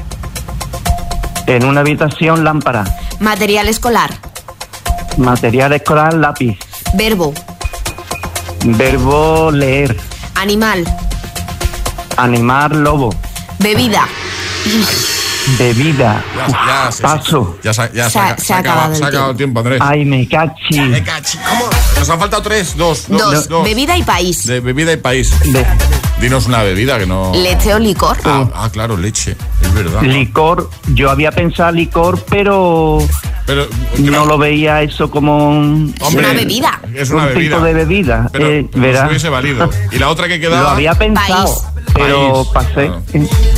En 1.47 1.65
una 1.65 1.81
habitación, 1.81 2.45
lámpara. 2.45 2.85
Material 3.19 3.69
escolar. 3.69 4.11
Material 5.17 5.73
escolar, 5.73 6.15
lápiz. 6.15 6.59
Verbo. 6.95 7.33
Verbo 8.65 9.51
leer. 9.51 9.97
Animal. 10.35 10.85
Animar, 12.17 12.75
lobo. 12.77 13.15
Bebida. 13.59 14.07
Bebida. 15.59 16.23
Ya, 16.37 16.47
ya, 16.49 16.93
sí, 16.93 16.97
sí. 16.99 17.03
Paso. 17.03 17.59
Ya, 17.63 17.73
se, 17.73 17.91
ya 17.95 18.11
Se 18.11 18.19
ha- 18.19 18.37
se 18.37 18.45
se 18.45 18.53
ha 18.53 18.57
ha 18.57 18.59
acabado, 18.61 18.81
acabado 18.81 18.93
el 18.93 18.99
se 18.99 19.05
ha 19.05 19.09
acabado 19.09 19.31
el 19.33 19.37
tiempo, 19.37 19.61
Andrés. 19.61 19.81
Ay, 19.83 20.05
me 20.05 20.29
cachi. 20.29 20.81
Me 20.81 21.03
cachi. 21.03 21.39
¿Cómo? 21.39 21.65
Nos 21.99 22.11
han 22.11 22.19
faltado 22.19 22.43
tres, 22.43 22.77
dos, 22.77 23.07
dos, 23.09 23.19
Dos. 23.33 23.49
dos. 23.49 23.65
Bebida 23.65 23.97
y 23.97 24.03
país. 24.03 24.47
De 24.47 24.61
bebida 24.61 24.93
y 24.93 24.97
país. 24.99 25.33
Dinos 26.21 26.47
una 26.47 26.63
bebida 26.63 26.99
que 26.99 27.07
no. 27.07 27.33
Leche 27.35 27.73
o 27.75 27.79
licor. 27.79 28.19
Ah, 28.25 28.47
ah, 28.55 28.69
claro, 28.71 28.97
leche. 28.97 29.37
Es 29.63 29.75
verdad. 29.75 30.03
Licor. 30.03 30.71
Yo 30.89 31.11
había 31.11 31.33
pensado 31.33 31.73
licor, 31.73 32.23
pero. 32.29 32.99
Pero 33.51 33.67
no 33.99 34.27
lo 34.27 34.39
veía 34.39 34.81
eso 34.83 35.11
como 35.11 35.49
un, 35.49 35.93
Hombre, 36.01 36.25
una 36.25 36.33
bebida. 36.39 36.81
Es 36.95 37.11
una 37.11 37.23
un 37.25 37.29
bebida. 37.35 37.57
tipo 37.57 37.65
de 37.67 37.75
bebida. 37.75 38.29
Pero 38.33 38.47
eh, 38.49 38.69
verá. 38.75 39.09
hubiese 39.09 39.29
valido. 39.29 39.69
Y 39.91 39.99
la 39.99 40.09
otra 40.09 40.29
que 40.29 40.39
quedaba. 40.39 40.63
Lo 40.63 40.69
había 40.69 40.95
pensado, 40.95 41.53
pero 41.93 42.47
pasé. 42.55 42.93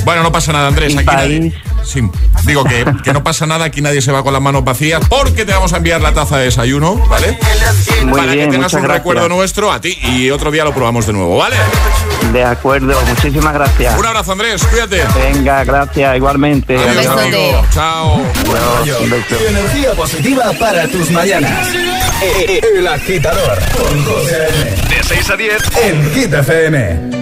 Bueno, 0.06 0.22
no 0.22 0.32
pasa 0.32 0.52
nada, 0.52 0.68
Andrés. 0.68 0.96
Aquí 0.96 1.04
país. 1.04 1.40
nadie- 1.40 1.52
Sí, 1.84 2.00
digo 2.46 2.64
que, 2.64 2.84
que 3.04 3.12
no 3.12 3.22
pasa 3.22 3.46
nada, 3.46 3.64
aquí 3.66 3.80
nadie 3.82 4.00
se 4.00 4.12
va 4.12 4.22
con 4.22 4.32
las 4.32 4.40
manos 4.42 4.64
vacías 4.64 5.02
porque 5.08 5.44
te 5.44 5.52
vamos 5.52 5.72
a 5.72 5.78
enviar 5.78 6.00
la 6.00 6.12
taza 6.12 6.38
de 6.38 6.44
desayuno, 6.44 6.94
¿vale? 7.08 7.38
Muy 8.04 8.18
Para 8.20 8.32
bien, 8.32 8.46
que 8.50 8.56
tengas 8.56 8.72
un 8.74 8.82
gracias. 8.82 8.98
recuerdo 8.98 9.28
nuestro 9.28 9.72
a 9.72 9.80
ti 9.80 9.98
y 10.02 10.30
otro 10.30 10.50
día 10.50 10.64
lo 10.64 10.72
probamos 10.72 11.06
de 11.06 11.12
nuevo, 11.12 11.36
¿vale? 11.36 11.56
De 12.32 12.44
acuerdo, 12.44 12.98
muchísimas 13.08 13.52
gracias. 13.52 13.98
Un 13.98 14.06
abrazo, 14.06 14.32
Andrés, 14.32 14.64
cuídate. 14.64 15.02
Venga, 15.32 15.64
gracias, 15.64 16.16
igualmente. 16.16 16.76
Adiós, 16.78 17.06
amigo. 17.06 17.66
Chao. 17.72 18.22
Adiós, 18.80 19.00
un 19.00 19.10
beso. 19.10 19.36
Y 19.42 19.46
energía 19.48 19.92
positiva 19.92 20.52
para 20.58 20.88
tus 20.88 21.10
mañanas. 21.10 21.68
El 22.46 22.86
agitador 22.86 23.58
con 23.76 24.04
José. 24.04 24.48
De 24.88 25.02
6 25.02 25.30
a 25.30 25.36
10 25.36 25.62
en 25.82 26.14
Hit 26.14 26.32
FM. 26.32 27.21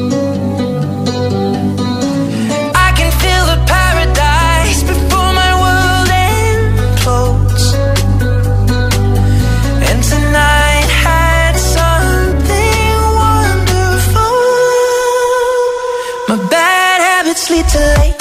Bad 17.41 17.49
habits 17.49 17.49
lead 17.49 17.67
to 17.69 18.01
late 18.01 18.20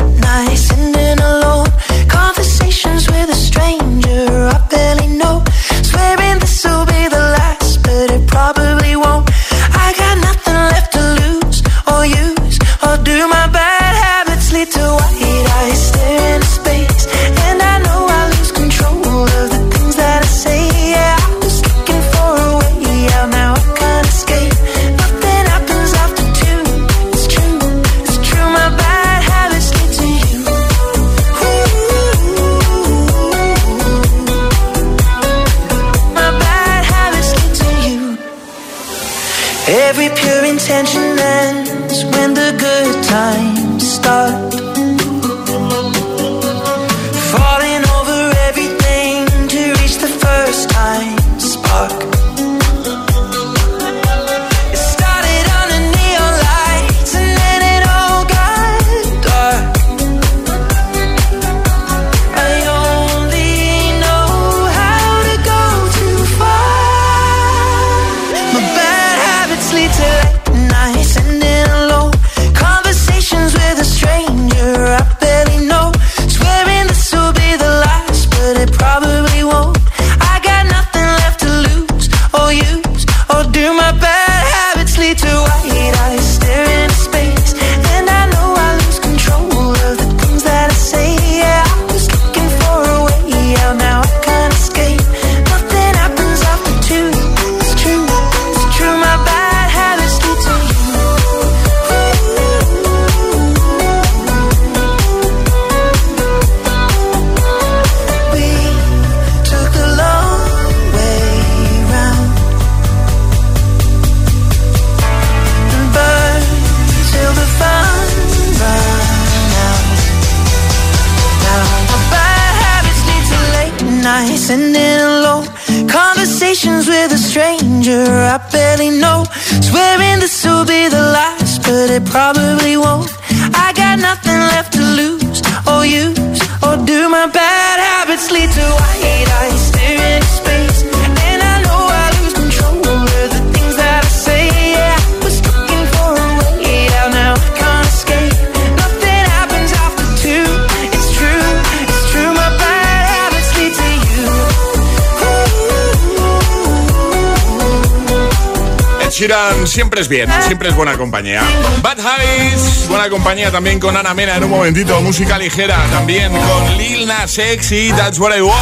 Siempre 159.67 160.01
es 160.01 160.09
bien, 160.09 160.29
siempre 160.47 160.69
es 160.71 160.75
buena 160.75 160.97
compañía. 160.97 161.43
Bad 161.83 161.99
Habits, 162.01 162.87
buena 162.89 163.09
compañía 163.09 163.51
también 163.51 163.79
con 163.79 163.97
Ana 163.97 164.15
Mena 164.15 164.37
en 164.37 164.45
un 164.45 164.51
momentito. 164.51 165.01
Música 165.01 165.39
ligera 165.39 165.77
también 165.91 166.33
con 166.33 166.77
Lil 166.77 167.07
Nas 167.07 167.39
X 167.39 167.73
y 167.73 167.93
That's 167.93 168.19
What 168.19 168.37
I 168.37 168.41
Want. 168.41 168.57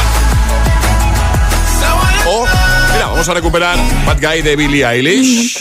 O, 2.26 2.46
mira, 2.92 3.06
vamos 3.06 3.28
a 3.28 3.34
recuperar 3.34 3.78
Bad 4.06 4.20
Guy 4.20 4.42
de 4.42 4.56
Billie 4.56 4.84
Eilish. 4.84 5.58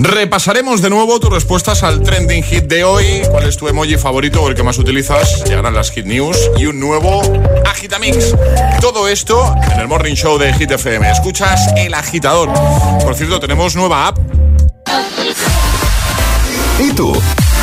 Repasaremos 0.00 0.80
de 0.80 0.90
nuevo 0.90 1.18
tus 1.18 1.28
respuestas 1.30 1.82
al 1.82 2.02
trending 2.04 2.44
hit 2.44 2.66
de 2.66 2.84
hoy. 2.84 3.04
¿Cuál 3.32 3.48
es 3.48 3.56
tu 3.56 3.66
emoji 3.66 3.96
favorito 3.96 4.40
o 4.42 4.48
el 4.48 4.54
que 4.54 4.62
más 4.62 4.78
utilizas? 4.78 5.42
Llegarán 5.44 5.74
las 5.74 5.90
hit 5.90 6.06
news 6.06 6.38
y 6.56 6.66
un 6.66 6.78
nuevo 6.78 7.20
Agitamix. 7.66 8.32
Todo 8.80 9.08
esto 9.08 9.52
en 9.72 9.80
el 9.80 9.88
Morning 9.88 10.14
Show 10.14 10.38
de 10.38 10.54
Hit 10.54 10.70
FM. 10.70 11.10
Escuchas 11.10 11.72
El 11.76 11.94
Agitador. 11.94 12.48
Por 13.02 13.16
cierto, 13.16 13.40
tenemos 13.40 13.74
nueva 13.74 14.06
app. 14.06 14.18
¿Y 16.78 16.92
tú? 16.92 17.12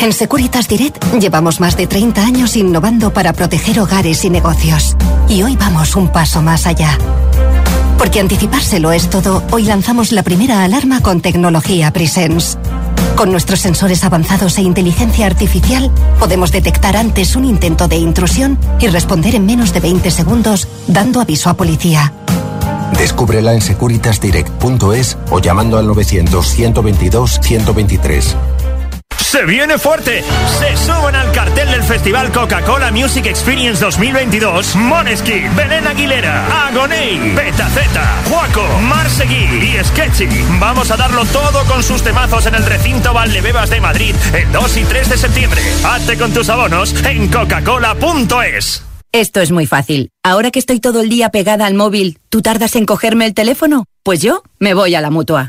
En 0.00 0.12
Securitas 0.12 0.68
Direct 0.68 1.02
llevamos 1.18 1.58
más 1.58 1.76
de 1.76 1.86
30 1.86 2.22
años 2.22 2.56
innovando 2.56 3.12
para 3.12 3.32
proteger 3.32 3.80
hogares 3.80 4.24
y 4.24 4.30
negocios. 4.30 4.96
Y 5.28 5.42
hoy 5.42 5.56
vamos 5.56 5.96
un 5.96 6.08
paso 6.08 6.42
más 6.42 6.66
allá. 6.66 6.98
Porque 7.98 8.20
anticipárselo 8.20 8.92
es 8.92 9.08
todo, 9.08 9.42
hoy 9.50 9.64
lanzamos 9.64 10.12
la 10.12 10.22
primera 10.22 10.64
alarma 10.64 11.00
con 11.00 11.22
tecnología 11.22 11.90
Presence. 11.92 12.58
Con 13.16 13.32
nuestros 13.32 13.60
sensores 13.60 14.04
avanzados 14.04 14.58
e 14.58 14.62
inteligencia 14.62 15.24
artificial, 15.24 15.90
podemos 16.18 16.52
detectar 16.52 16.94
antes 16.96 17.34
un 17.34 17.46
intento 17.46 17.88
de 17.88 17.96
intrusión 17.96 18.58
y 18.78 18.88
responder 18.88 19.34
en 19.34 19.46
menos 19.46 19.72
de 19.72 19.80
20 19.80 20.10
segundos, 20.10 20.68
dando 20.86 21.22
aviso 21.22 21.48
a 21.48 21.54
policía. 21.54 22.12
Descúbrela 22.98 23.54
en 23.54 23.62
securitasdirect.es 23.62 25.16
o 25.30 25.40
llamando 25.40 25.78
al 25.78 25.88
900-122-123. 25.88 28.36
Se 29.26 29.44
viene 29.44 29.76
fuerte. 29.76 30.22
Se 30.60 30.76
suben 30.76 31.16
al 31.16 31.32
cartel 31.32 31.68
del 31.68 31.82
Festival 31.82 32.30
Coca-Cola 32.30 32.92
Music 32.92 33.26
Experience 33.26 33.84
2022 33.84 34.76
Moneski, 34.76 35.48
Belén 35.56 35.84
Aguilera, 35.84 36.68
Agoney, 36.68 37.34
Betaceta, 37.34 38.22
Juaco, 38.30 38.64
Marsegui 38.82 39.34
y 39.34 39.84
Sketchy. 39.84 40.28
Vamos 40.60 40.92
a 40.92 40.96
darlo 40.96 41.24
todo 41.26 41.64
con 41.64 41.82
sus 41.82 42.04
temazos 42.04 42.46
en 42.46 42.54
el 42.54 42.64
recinto 42.64 43.12
Valdebebas 43.12 43.68
de 43.68 43.80
Madrid 43.80 44.14
el 44.32 44.50
2 44.52 44.76
y 44.76 44.84
3 44.84 45.08
de 45.10 45.18
septiembre. 45.18 45.60
Hazte 45.84 46.16
con 46.16 46.32
tus 46.32 46.48
abonos 46.48 46.94
en 47.04 47.26
coca-cola.es. 47.26 48.84
Esto 49.10 49.40
es 49.40 49.50
muy 49.50 49.66
fácil. 49.66 50.10
Ahora 50.22 50.52
que 50.52 50.60
estoy 50.60 50.78
todo 50.78 51.00
el 51.00 51.08
día 51.08 51.30
pegada 51.30 51.66
al 51.66 51.74
móvil, 51.74 52.20
¿tú 52.28 52.42
tardas 52.42 52.76
en 52.76 52.86
cogerme 52.86 53.26
el 53.26 53.34
teléfono? 53.34 53.86
Pues 54.04 54.22
yo 54.22 54.44
me 54.60 54.72
voy 54.72 54.94
a 54.94 55.00
la 55.00 55.10
mutua. 55.10 55.48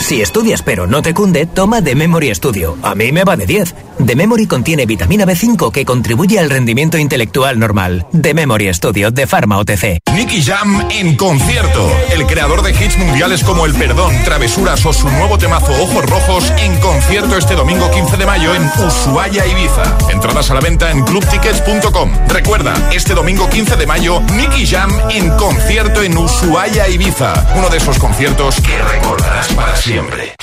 Si 0.00 0.20
estudias 0.20 0.62
pero 0.62 0.86
no 0.86 1.02
te 1.02 1.14
cunde, 1.14 1.46
toma 1.46 1.82
The 1.82 1.94
Memory 1.94 2.34
Studio. 2.34 2.76
A 2.82 2.94
mí 2.94 3.12
me 3.12 3.22
va 3.22 3.36
de 3.36 3.46
10. 3.46 3.74
The 4.04 4.16
Memory 4.16 4.46
contiene 4.46 4.86
vitamina 4.86 5.26
B5 5.26 5.70
que 5.70 5.84
contribuye 5.84 6.38
al 6.38 6.48
rendimiento 6.48 6.96
intelectual 6.96 7.58
normal. 7.58 8.06
The 8.18 8.32
Memory 8.32 8.72
Studio 8.72 9.10
de 9.10 9.26
Pharma 9.26 9.58
OTC. 9.58 9.98
Nicky 10.14 10.42
Jam 10.42 10.88
en 10.90 11.16
concierto. 11.16 11.86
El 12.12 12.26
creador 12.26 12.62
de 12.62 12.70
hits 12.70 12.96
mundiales 12.96 13.44
como 13.44 13.66
El 13.66 13.74
Perdón, 13.74 14.14
Travesuras 14.24 14.84
o 14.86 14.92
su 14.94 15.08
nuevo 15.10 15.36
temazo 15.36 15.70
Ojos 15.82 16.04
Rojos 16.06 16.50
en 16.58 16.74
concierto 16.80 17.36
este 17.36 17.54
domingo 17.54 17.90
15 17.90 18.16
de 18.16 18.26
mayo 18.26 18.54
en 18.54 18.62
Ushuaia, 18.84 19.46
Ibiza. 19.46 19.98
Entradas 20.10 20.50
a 20.50 20.54
la 20.54 20.60
venta 20.60 20.90
en 20.90 21.02
clubtickets.com. 21.04 22.10
Recuerda, 22.28 22.90
este 22.92 23.14
domingo 23.14 23.48
15 23.50 23.76
de 23.76 23.86
mayo, 23.86 24.20
Nicky 24.34 24.66
Jam 24.66 24.90
en 25.10 25.28
concierto 25.36 26.02
en 26.02 26.16
Ushuaia, 26.16 26.88
Ibiza. 26.88 27.54
Uno 27.54 27.68
de 27.68 27.76
esos 27.76 27.98
conciertos 27.98 28.56
que 28.62 28.76
recordarás 28.82 29.48
para 29.48 29.76
siempre 29.76 29.89
siempre. 29.90 30.36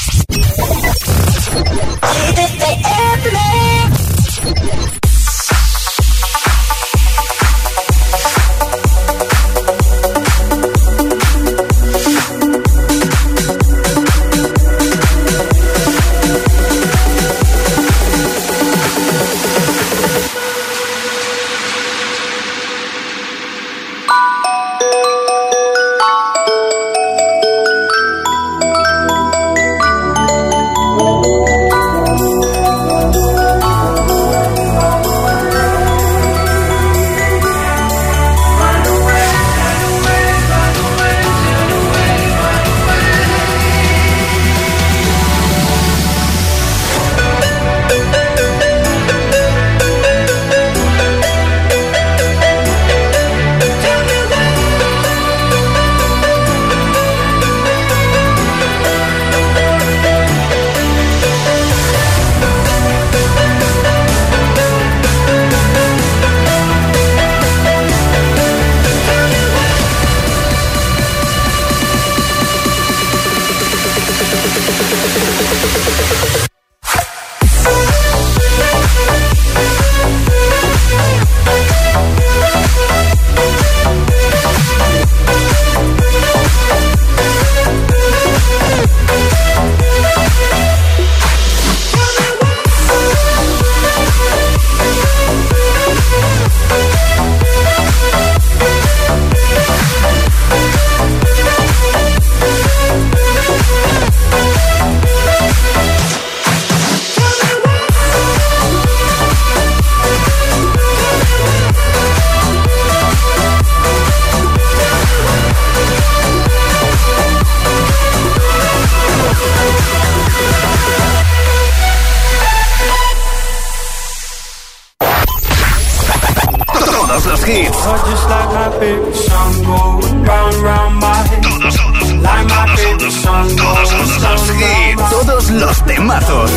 Hits. 132.75 133.21
Todos, 133.23 133.55
todos 133.55 134.21
los 134.21 134.41
hits. 134.49 135.09
Todos 135.09 135.49
los 135.51 135.85
temazos. 135.85 136.51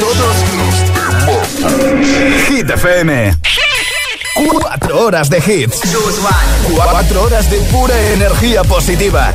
Todos 0.00 0.36
los 0.56 0.80
Hit 2.48 2.70
FM. 2.70 3.36
Cuatro 4.34 5.00
horas 5.00 5.28
de 5.28 5.38
hits. 5.38 5.80
Cuatro 6.74 7.22
horas 7.24 7.50
de 7.50 7.58
pura 7.72 7.98
energía 8.12 8.64
positiva. 8.64 9.34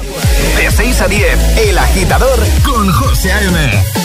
De 0.57 0.71
6 0.71 1.01
a 1.01 1.07
10, 1.07 1.57
El 1.57 1.77
Agitador 1.77 2.39
con 2.63 2.91
José 2.91 3.31
A.M. 3.31 4.04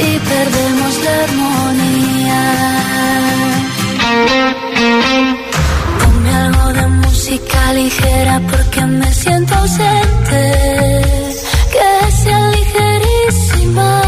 y 0.00 0.18
perdemos 0.18 0.92
la 1.04 1.14
armonía. 1.24 2.42
Ponme 6.00 6.34
algo 6.34 6.72
de 6.72 6.86
música 6.86 7.72
ligera 7.74 8.40
porque 8.50 8.80
me 8.86 9.12
siento 9.12 9.54
ausente. 9.54 10.42
Que 11.72 12.12
sea 12.22 12.50
ligerísima. 12.50 14.02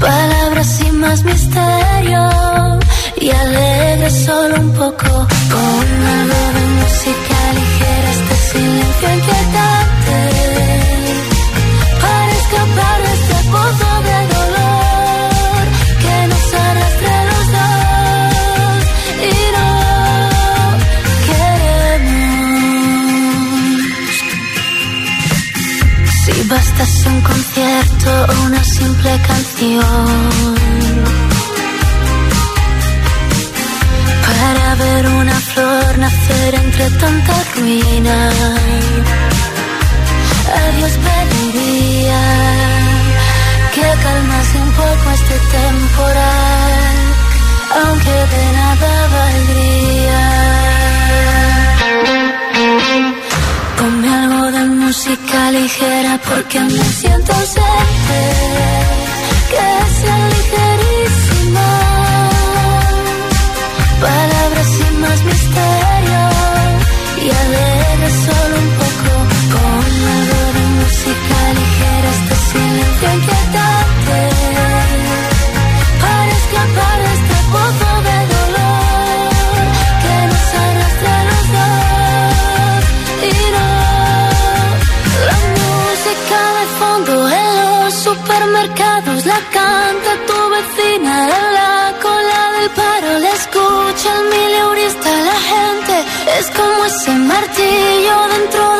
Palabras 0.00 0.66
sin 0.66 1.00
más 1.00 1.22
misterio 1.24 2.28
y 3.20 3.30
alegre 3.30 4.10
solo 4.10 4.60
un 4.60 4.72
poco. 4.72 5.26
Concierto 28.00 28.32
o 28.32 28.46
una 28.46 28.64
simple 28.64 29.20
canción 29.26 29.84
para 34.26 34.74
ver 34.76 35.06
una 35.06 35.34
flor 35.34 35.98
nacer 35.98 36.54
entre 36.54 36.90
tanta 36.90 37.44
ruina. 37.56 38.30
Adiós 40.56 40.92
pediría 41.06 42.22
que 43.74 43.88
calmase 44.02 44.58
un 44.58 44.72
poco 44.72 45.10
este 45.14 45.38
temporal, 45.56 46.96
aunque 47.84 48.10
de 48.10 48.52
nada 48.52 49.08
valdría. 49.14 50.40
Ponme 53.80 54.08
algo 54.14 54.52
de 54.52 54.64
música 54.82 55.50
ligera 55.52 56.20
porque 56.28 56.60
me 56.60 56.84
siento 57.00 57.32
ausente, 57.32 58.20
que 59.52 59.68
sea 59.98 60.20
ligerísima. 60.36 61.68
Palabras 64.02 64.66
sin 64.76 65.00
más 65.00 65.20
misterio 65.30 66.22
y 67.24 67.26
alegre 67.42 68.08
solo 68.26 68.54
un 68.66 68.70
poco 68.82 69.12
con 69.54 69.84
algo 70.18 70.40
de 70.56 70.64
música 70.78 71.38
ligera 71.58 71.89
martillo 97.40 98.28
dentro 98.28 98.76
de 98.76 98.79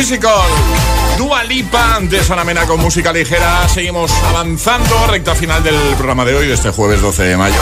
Physical. 0.00 0.48
Dua 1.18 1.44
Lipa, 1.44 1.96
antes 1.96 2.30
Mena 2.46 2.64
con 2.64 2.80
música 2.80 3.12
ligera. 3.12 3.68
Seguimos 3.68 4.10
avanzando, 4.30 5.06
recta 5.08 5.34
final 5.34 5.62
del 5.62 5.74
programa 5.96 6.24
de 6.24 6.34
hoy, 6.34 6.48
de 6.48 6.54
este 6.54 6.70
jueves 6.70 7.02
12 7.02 7.22
de 7.24 7.36
mayo. 7.36 7.60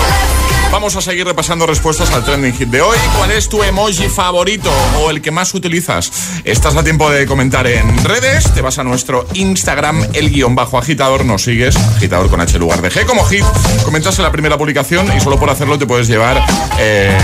Vamos 0.70 0.95
a 0.95 1.01
seguir 1.01 1.26
repasando 1.26 1.66
respuestas 1.66 2.12
al 2.12 2.24
trending 2.24 2.55
hit 2.55 2.68
de 2.68 2.80
hoy. 2.80 2.97
¿Cuál 3.16 3.32
es 3.32 3.49
tu 3.49 3.61
emoji 3.64 4.09
favorito 4.09 4.70
o 5.01 5.11
el 5.11 5.20
que 5.20 5.32
más 5.32 5.53
utilizas? 5.53 6.12
Estás 6.45 6.76
a 6.76 6.84
tiempo 6.84 7.11
de 7.11 7.26
comentar 7.26 7.66
en 7.66 8.05
redes. 8.05 8.55
Te 8.55 8.62
vas 8.62 8.78
a 8.78 8.84
nuestro 8.84 9.26
Instagram, 9.34 10.07
el 10.12 10.30
guion 10.30 10.55
bajo 10.55 10.78
agitador. 10.78 11.24
Nos 11.24 11.43
sigues, 11.43 11.74
agitador 11.74 12.30
con 12.30 12.41
H 12.41 12.57
lugar 12.57 12.80
de 12.82 12.93
G 12.93 13.05
como 13.05 13.24
hit. 13.24 13.45
Comentas 13.84 14.16
en 14.16 14.22
la 14.22 14.30
primera 14.30 14.57
publicación 14.57 15.11
y 15.16 15.20
solo 15.20 15.41
por 15.41 15.51
hacerlo 15.51 15.76
te 15.76 15.86
puedes 15.86 16.07
llevar. 16.07 16.41
eh, 16.78 17.18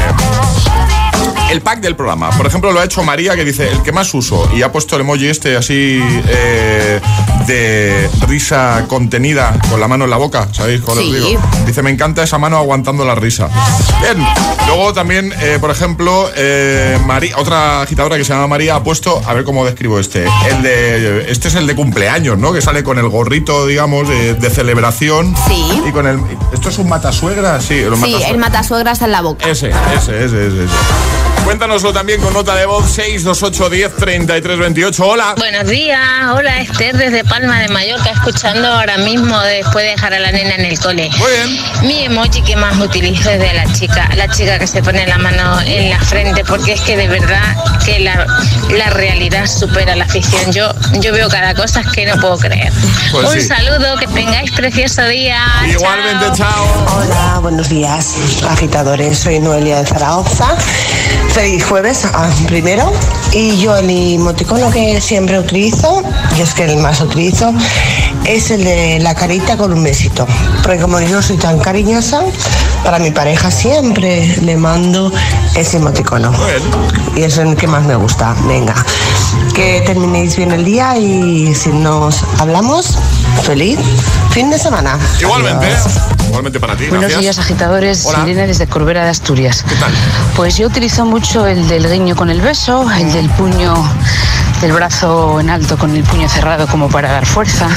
el 1.51 1.61
pack 1.61 1.80
del 1.80 1.95
programa. 1.97 2.30
Por 2.30 2.47
ejemplo, 2.47 2.72
lo 2.72 2.80
ha 2.80 2.84
hecho 2.84 3.03
María 3.03 3.36
que 3.36 3.45
dice 3.45 3.70
el 3.70 3.82
que 3.82 3.92
más 3.92 4.12
uso 4.14 4.51
y 4.55 4.62
ha 4.62 4.72
puesto 4.72 4.97
el 4.97 5.03
emoji 5.03 5.26
este 5.28 5.57
así 5.57 6.01
eh, 6.28 7.01
de 7.47 8.11
risa 8.26 8.84
contenida 8.88 9.57
con 9.70 9.78
la 9.80 9.86
mano 9.88 10.05
en 10.05 10.11
la 10.11 10.16
boca, 10.16 10.49
¿sabéis? 10.53 10.80
Con 10.80 10.99
Sí. 10.99 11.12
digo. 11.12 11.40
Dice 11.66 11.82
me 11.82 11.90
encanta 11.90 12.22
esa 12.22 12.38
mano 12.38 12.57
aguantando 12.59 13.05
la 13.05 13.14
risa. 13.14 13.49
Bien. 14.01 14.26
Luego 14.66 14.92
también, 14.95 15.32
eh, 15.40 15.59
por 15.61 15.70
ejemplo, 15.70 16.30
eh, 16.36 16.99
María, 17.07 17.36
otra 17.38 17.82
agitadora 17.82 18.16
que 18.16 18.24
se 18.24 18.32
llama 18.32 18.47
María 18.47 18.76
ha 18.76 18.82
puesto, 18.82 19.20
a 19.26 19.34
ver 19.34 19.45
cómo 19.45 19.64
describo 19.64 19.99
este, 20.01 20.24
el 20.51 20.62
de 20.62 21.30
este 21.30 21.49
es 21.49 21.55
el 21.55 21.66
de 21.66 21.74
cumpleaños, 21.74 22.38
¿no? 22.38 22.53
Que 22.53 22.62
sale 22.62 22.82
con 22.82 22.99
el 22.99 23.09
gorrito, 23.09 23.66
digamos, 23.66 24.09
de, 24.09 24.34
de 24.34 24.51
celebración. 24.51 25.34
Sí. 25.47 25.82
Y 25.86 25.92
con 25.92 26.07
el 26.07 26.18
esto 26.53 26.70
es 26.70 26.78
un 26.78 26.88
matasuegra, 26.88 27.61
sí, 27.61 27.74
el 27.74 27.84
Sí, 27.95 28.01
matasuegra. 28.01 28.28
el 28.28 28.38
matasuegras 28.38 29.03
en 29.03 29.12
la 29.12 29.20
boca. 29.20 29.47
Ese, 29.49 29.68
ese, 29.97 30.24
ese, 30.24 30.47
ese. 30.47 30.64
ese. 30.64 30.74
Cuéntanoslo 31.45 31.92
también 31.92 32.20
con 32.22 32.32
nota 32.32 32.55
de 32.57 32.64
voz 32.64 32.90
628 32.90 33.68
10 33.70 33.97
33 33.97 34.59
28. 34.59 35.07
Hola. 35.07 35.34
Buenos 35.36 35.66
días, 35.68 36.01
hola 36.34 36.61
Esther 36.61 36.97
desde 36.97 37.22
Palma 37.22 37.61
de 37.61 37.68
Mallorca, 37.68 38.11
escuchando 38.11 38.66
ahora 38.66 38.97
mismo 38.99 39.38
después 39.40 39.84
de 39.84 39.90
dejar 39.90 40.14
a 40.14 40.20
la 40.20 40.32
nena 40.32 40.55
en 40.55 40.64
el 40.64 40.78
cole. 40.80 41.11
Muy 41.18 41.30
bien. 41.30 41.59
Mi 41.82 42.05
emoji 42.07 42.42
que 42.42 42.57
más 42.57 42.78
utilizo 42.78 43.28
es 43.30 43.38
de 43.38 43.53
la 43.53 43.70
chica, 43.74 44.09
la 44.16 44.26
chica 44.28 44.59
que 44.59 44.66
se 44.66 44.82
pone 44.82 45.07
la 45.07 45.18
mano 45.18 45.61
en 45.66 45.90
la 45.90 46.01
frente, 46.01 46.45
porque 46.47 46.72
es 46.72 46.80
que 46.80 46.97
de 46.97 47.09
verdad 47.09 47.55
que 47.84 48.01
la, 48.01 48.26
la 48.70 48.90
realidad 48.90 49.47
supera 49.47 49.95
la 49.95 50.07
ficción. 50.07 50.51
Yo, 50.51 50.70
yo 51.01 51.12
veo 51.12 51.28
cada 51.28 51.55
cosa 51.55 51.82
que 51.95 52.07
no 52.07 52.18
puedo 52.20 52.38
creer. 52.38 52.72
Pues 53.12 53.28
Un 53.28 53.34
sí. 53.40 53.47
saludo, 53.47 53.97
que 53.99 54.07
tengáis 54.07 54.51
precioso 54.53 55.07
día. 55.09 55.38
Igualmente, 55.68 56.24
chao. 56.36 56.86
Hola, 56.97 57.38
buenos 57.42 57.68
días, 57.68 58.14
agitadores. 58.49 59.18
Soy 59.18 59.40
Noelia 59.40 59.80
de 59.80 59.86
Zaragoza. 59.86 60.57
Feliz 61.35 61.64
jueves, 61.64 62.05
ah, 62.14 62.30
primero. 62.47 62.93
Y 63.32 63.57
yo 63.57 63.76
el 63.76 63.91
emoticono 63.91 64.70
que 64.70 65.01
siempre 65.01 65.37
utilizo, 65.37 66.01
y 66.39 66.43
es 66.43 66.55
que 66.55 66.62
el 66.62 66.76
más 66.76 67.01
utilizo, 67.01 67.53
es 68.24 68.53
el 68.53 68.62
de 68.62 69.01
la 69.01 69.16
carita 69.16 69.57
con 69.57 69.72
un 69.72 69.82
besito. 69.82 70.28
Porque 70.62 70.78
como 70.78 71.01
yo 71.01 71.20
soy 71.22 71.37
tan 71.37 71.59
cariñosa, 71.59 72.22
para 72.85 73.01
mi 73.01 73.11
pareja 73.11 73.51
siempre 73.51 74.37
le 74.43 74.57
mando 74.57 75.12
ese 75.57 75.78
emoticono. 75.78 76.32
Y 77.16 77.22
es 77.22 77.37
el 77.39 77.57
que 77.57 77.66
más 77.66 77.85
me 77.85 77.97
gusta. 77.97 78.37
Venga, 78.47 78.76
que 79.57 79.82
terminéis 79.85 80.37
bien 80.37 80.53
el 80.53 80.64
día 80.64 80.97
y 80.97 81.53
si 81.57 81.70
nos 81.70 82.22
hablamos, 82.39 82.97
feliz 83.43 83.80
fin 84.35 84.51
de 84.51 84.59
semana. 84.59 84.99
Igualmente. 85.20 85.68
Igualmente 86.26 86.59
para 86.59 86.74
ti. 86.74 86.89
Buenos 86.89 87.03
gracias. 87.03 87.20
días, 87.20 87.39
agitadores. 87.39 88.05
Hola. 88.05 88.24
Irene 88.24 88.49
desde 88.49 88.66
Corbera 88.66 89.05
de 89.05 89.11
Asturias. 89.11 89.64
¿Qué 89.68 89.76
tal? 89.76 89.93
Pues 90.35 90.57
yo 90.57 90.66
utilizo 90.66 91.05
mucho 91.05 91.47
el 91.47 91.68
del 91.68 91.89
guiño 91.89 92.16
con 92.16 92.28
el 92.30 92.41
beso, 92.41 92.85
el 92.99 93.12
del 93.12 93.30
puño, 93.30 93.72
del 94.61 94.72
brazo 94.72 95.39
en 95.39 95.51
alto 95.51 95.78
con 95.78 95.95
el 95.95 96.03
puño 96.03 96.28
cerrado 96.28 96.66
como 96.66 96.89
para 96.89 97.12
dar 97.12 97.26
fuerza. 97.26 97.68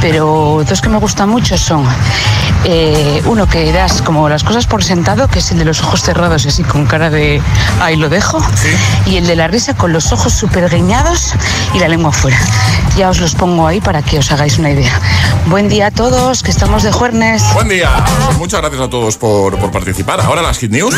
Pero 0.00 0.64
dos 0.68 0.80
que 0.80 0.88
me 0.88 0.98
gustan 0.98 1.30
mucho 1.30 1.58
son 1.58 1.84
eh, 2.64 3.22
uno 3.26 3.48
que 3.48 3.72
das 3.72 4.02
como 4.02 4.28
las 4.28 4.44
cosas 4.44 4.66
por 4.66 4.84
sentado, 4.84 5.28
que 5.28 5.40
es 5.40 5.50
el 5.50 5.58
de 5.58 5.64
los 5.64 5.80
ojos 5.82 6.02
cerrados 6.02 6.44
y 6.44 6.48
así 6.48 6.62
con 6.62 6.86
cara 6.86 7.10
de 7.10 7.40
ahí 7.80 7.96
lo 7.96 8.08
dejo. 8.08 8.40
Y 9.06 9.16
el 9.16 9.26
de 9.26 9.36
la 9.36 9.48
risa 9.48 9.74
con 9.74 9.92
los 9.92 10.12
ojos 10.12 10.32
súper 10.32 10.68
guiñados 10.68 11.34
y 11.74 11.78
la 11.78 11.88
lengua 11.88 12.12
fuera. 12.12 12.38
Ya 12.96 13.10
os 13.10 13.20
los 13.20 13.34
pongo 13.34 13.66
ahí 13.66 13.80
para 13.80 14.02
que 14.02 14.18
os 14.18 14.30
hagáis 14.30 14.58
una 14.58 14.70
idea. 14.70 15.00
Buen 15.46 15.68
día 15.68 15.86
a 15.88 15.90
todos, 15.90 16.42
que 16.42 16.50
estamos 16.50 16.82
de 16.82 16.92
jueves. 16.92 17.08
Buen 17.54 17.68
día. 17.68 18.04
Pues 18.26 18.38
muchas 18.38 18.60
gracias 18.60 18.82
a 18.82 18.90
todos 18.90 19.16
por, 19.16 19.56
por 19.58 19.70
participar. 19.70 20.20
Ahora 20.20 20.42
las 20.42 20.58
Hit 20.58 20.70
News. 20.70 20.94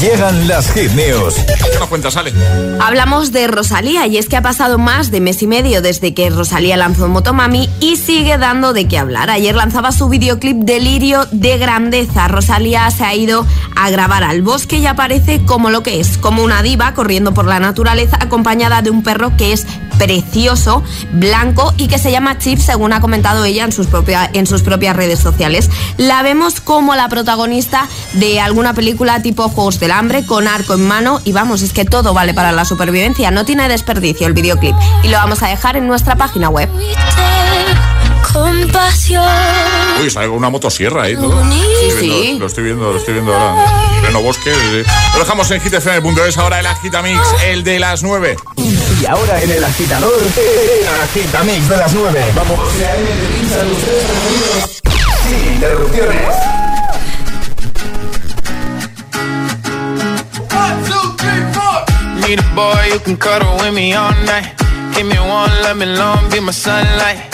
Llegan 0.00 0.48
las 0.48 0.72
Hit 0.72 0.90
News. 0.92 1.34
¿Qué 1.34 1.78
nos 1.78 1.88
cuentas, 1.88 2.16
Ale? 2.16 2.32
Hablamos 2.80 3.30
de 3.30 3.46
Rosalía 3.46 4.06
y 4.06 4.18
es 4.18 4.28
que 4.28 4.36
ha 4.36 4.42
pasado 4.42 4.78
más 4.78 5.10
de 5.10 5.20
mes 5.20 5.42
y 5.42 5.46
medio 5.46 5.82
desde 5.82 6.12
que 6.14 6.30
Rosalía 6.30 6.76
lanzó 6.76 7.08
Motomami 7.08 7.70
y 7.80 7.96
sigue 7.96 8.36
dando 8.38 8.72
de 8.72 8.88
qué 8.88 8.98
hablar. 8.98 9.30
Ayer 9.30 9.54
lanzaba 9.54 9.92
su 9.92 10.08
videoclip 10.08 10.56
De 10.94 11.58
Grandeza. 11.58 12.28
Rosalía 12.28 12.88
se 12.92 13.02
ha 13.02 13.16
ido 13.16 13.44
a 13.74 13.90
grabar 13.90 14.22
al 14.22 14.42
bosque 14.42 14.78
y 14.78 14.86
aparece 14.86 15.44
como 15.44 15.68
lo 15.68 15.82
que 15.82 15.98
es, 15.98 16.18
como 16.18 16.44
una 16.44 16.62
diva 16.62 16.94
corriendo 16.94 17.34
por 17.34 17.46
la 17.46 17.58
naturaleza 17.58 18.16
acompañada 18.20 18.80
de 18.80 18.90
un 18.90 19.02
perro 19.02 19.36
que 19.36 19.52
es 19.52 19.66
precioso, 19.98 20.84
blanco 21.10 21.74
y 21.78 21.88
que 21.88 21.98
se 21.98 22.12
llama 22.12 22.38
Chip 22.38 22.60
según 22.60 22.92
ha 22.92 23.00
comentado 23.00 23.44
ella 23.44 23.64
en 23.64 23.72
sus, 23.72 23.88
en 24.34 24.46
sus 24.46 24.62
propias 24.62 24.94
redes 24.94 25.18
sociales. 25.18 25.68
La 25.96 26.22
vemos 26.22 26.60
como 26.60 26.94
la 26.94 27.08
protagonista 27.08 27.88
de 28.12 28.40
alguna 28.40 28.72
película 28.72 29.20
tipo 29.20 29.48
Juegos 29.48 29.80
del 29.80 29.90
Hambre 29.90 30.24
con 30.24 30.46
arco 30.46 30.74
en 30.74 30.86
mano 30.86 31.20
y 31.24 31.32
vamos, 31.32 31.62
es 31.62 31.72
que 31.72 31.84
todo 31.84 32.14
vale 32.14 32.34
para 32.34 32.52
la 32.52 32.64
supervivencia, 32.64 33.32
no 33.32 33.44
tiene 33.44 33.68
desperdicio 33.68 34.28
el 34.28 34.32
videoclip 34.32 34.76
y 35.02 35.08
lo 35.08 35.16
vamos 35.16 35.42
a 35.42 35.48
dejar 35.48 35.76
en 35.76 35.88
nuestra 35.88 36.14
página 36.14 36.50
web. 36.50 36.70
Compasión. 38.34 39.24
Uy, 40.02 40.10
sale 40.10 40.26
con 40.26 40.36
una 40.38 40.50
motosierra 40.50 41.04
ahí 41.04 41.14
todo. 41.14 41.40
Sí, 41.44 41.62
Estoy 41.88 42.00
viendo- 42.08 42.22
sí. 42.24 42.38
Lo 42.40 42.46
estoy 42.46 42.64
viendo, 42.64 42.92
lo 42.92 42.98
estoy 42.98 43.14
viendo 43.14 43.32
ahora. 43.34 43.64
Pleno 44.02 44.22
bosque. 44.22 44.52
Lo 45.12 45.18
dejamos 45.20 45.50
en 45.52 45.60
hitfm.es. 45.60 46.36
Ahora 46.36 46.58
el 46.58 46.66
Agitamix, 46.66 47.20
el 47.46 47.62
de 47.62 47.78
las 47.78 48.02
9. 48.02 48.36
Y 48.56 49.06
ahora 49.06 49.40
en 49.40 49.50
el 49.52 49.62
agitador, 49.64 50.12
el 50.36 51.00
agitamix 51.02 51.68
de 51.68 51.76
las 51.76 51.92
9. 51.92 52.24
Vamos. 52.34 52.58
Sin 55.28 55.54
interrupciones. 55.54 56.34
Need 62.26 62.38
a 62.40 62.54
boy 62.54 62.88
who 62.92 62.98
can 63.00 63.16
cuddle 63.16 63.54
with 63.60 63.74
me 63.74 63.92
all 63.94 64.10
night. 64.24 64.54
Give 64.94 65.06
me 65.06 65.18
one, 65.18 65.50
let 65.62 65.76
me 65.76 65.86
long, 65.86 66.30
be 66.30 66.40
my 66.40 66.52
sunlight. 66.52 67.33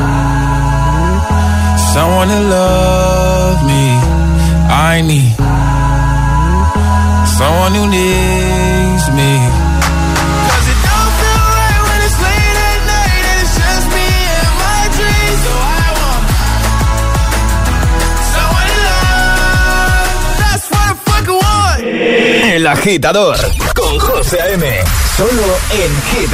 love 2.29 3.65
me. 3.65 3.83
I 4.69 5.01
need 5.01 5.35
someone 7.27 7.73
who 7.73 7.87
needs 7.87 9.11
me. 9.11 9.31
El 22.53 22.67
agitador 22.67 23.37
con 23.73 23.97
José 23.99 24.41
A.M. 24.41 24.65
Solo 25.15 25.57
en 25.71 25.91
Hit 26.11 26.33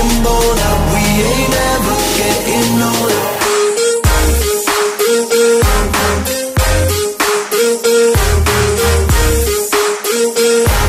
We 0.00 0.04
ain't 0.04 1.54
ever 1.70 1.96
getting 2.18 2.82
older. 2.90 3.22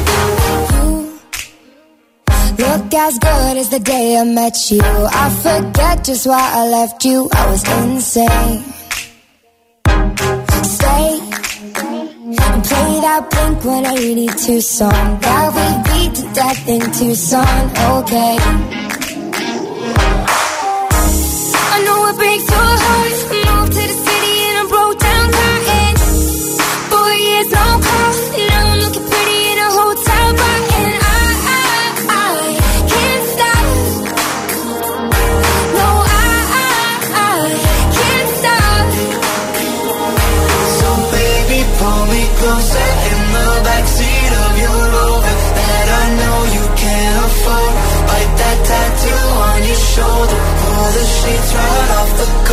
Look 2.62 2.94
as 2.94 3.18
good 3.18 3.56
as 3.56 3.68
the 3.70 3.80
day 3.80 4.16
I 4.16 4.24
met 4.24 4.70
you. 4.70 4.80
I 4.82 5.30
forget 5.42 6.04
just 6.04 6.26
why 6.26 6.52
I 6.54 6.68
left 6.68 7.04
you. 7.04 7.28
I 7.32 7.50
was 7.50 7.64
insane. 7.82 8.62
Stay 10.62 11.20
and 12.44 12.64
play 12.64 13.00
that 13.00 13.28
Blink 13.30 13.64
182 13.64 14.60
song 14.60 15.18
that 15.20 15.52
we 15.54 15.83
beat 16.04 16.14
to 16.14 16.22
death 16.34 16.68
in 16.68 16.80
Tucson. 16.92 17.64
Okay. 17.98 18.36
I 21.72 21.82
know 21.84 22.08
it 22.08 22.16
breaks 22.16 22.48
your 22.50 22.58
heart. 22.58 23.23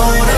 Oh. 0.03 0.30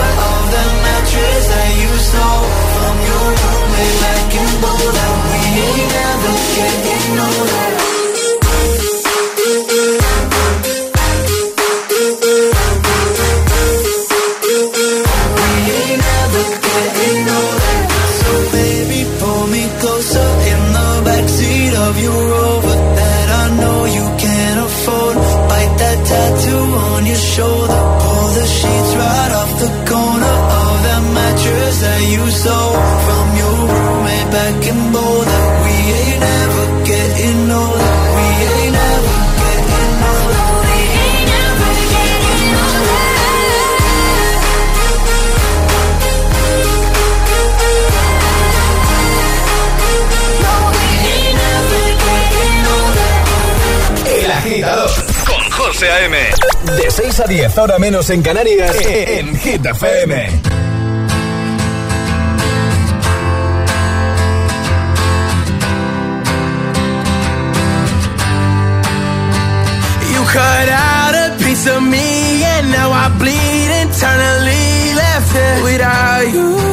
De 56.83 56.91
6 56.91 57.19
a 57.21 57.23
10, 57.23 57.57
ahora 57.59 57.79
menos 57.79 58.09
en 58.09 58.21
Canarias, 58.21 58.75
en 58.85 59.37
Hit 59.37 59.65
FM. 59.65 60.41
You 70.11 70.23
cut 70.25 70.69
out 70.69 71.15
a 71.15 71.37
piece 71.39 71.67
of 71.67 71.81
me 71.83 72.43
and 72.43 72.69
now 72.71 72.91
I 72.91 73.07
bleed 73.17 73.71
internally 73.83 74.93
left 74.93 75.35
it 75.35 75.63
without 75.63 76.33
you. 76.33 76.72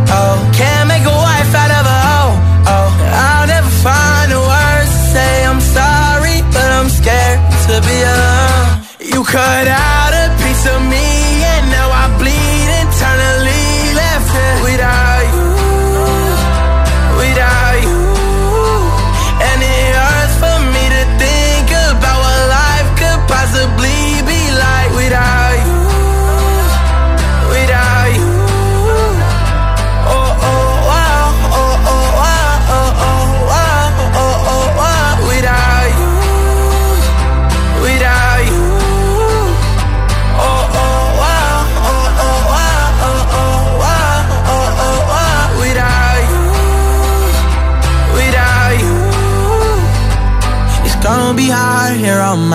You 8.99 9.23
cut 9.23 9.67
out. 9.67 10.10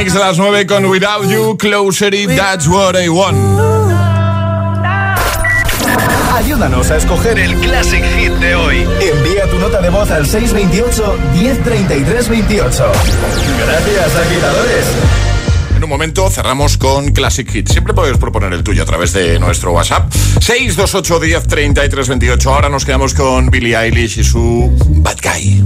Mix 0.00 0.16
a 0.16 0.20
las 0.20 0.38
9 0.38 0.66
con 0.66 0.86
Without 0.86 1.28
You, 1.28 1.58
Closer 1.58 2.14
It, 2.14 2.34
That's 2.34 2.66
What 2.66 2.98
I 2.98 3.10
Want. 3.10 3.36
Ayúdanos 6.34 6.90
a 6.90 6.96
escoger 6.96 7.38
el 7.38 7.54
Classic 7.56 8.02
Hit 8.16 8.32
de 8.32 8.54
hoy. 8.54 8.78
Envía 8.78 9.44
tu 9.50 9.58
nota 9.58 9.82
de 9.82 9.90
voz 9.90 10.10
al 10.10 10.24
628-103328. 10.24 12.92
Gracias, 13.58 14.16
agitadores. 14.16 14.86
En 15.76 15.84
un 15.84 15.90
momento 15.90 16.30
cerramos 16.30 16.78
con 16.78 17.12
Classic 17.12 17.46
Hit. 17.50 17.68
Siempre 17.68 17.92
podéis 17.92 18.16
proponer 18.16 18.54
el 18.54 18.64
tuyo 18.64 18.84
a 18.84 18.86
través 18.86 19.12
de 19.12 19.38
nuestro 19.38 19.72
WhatsApp. 19.72 20.10
628 20.40 21.20
10 21.20 21.46
33 21.46 22.08
28. 22.08 22.54
Ahora 22.54 22.70
nos 22.70 22.86
quedamos 22.86 23.12
con 23.12 23.50
Billie 23.50 23.76
Eilish 23.76 24.20
y 24.20 24.24
su 24.24 24.74
Bad 25.02 25.18
Guy. 25.22 25.59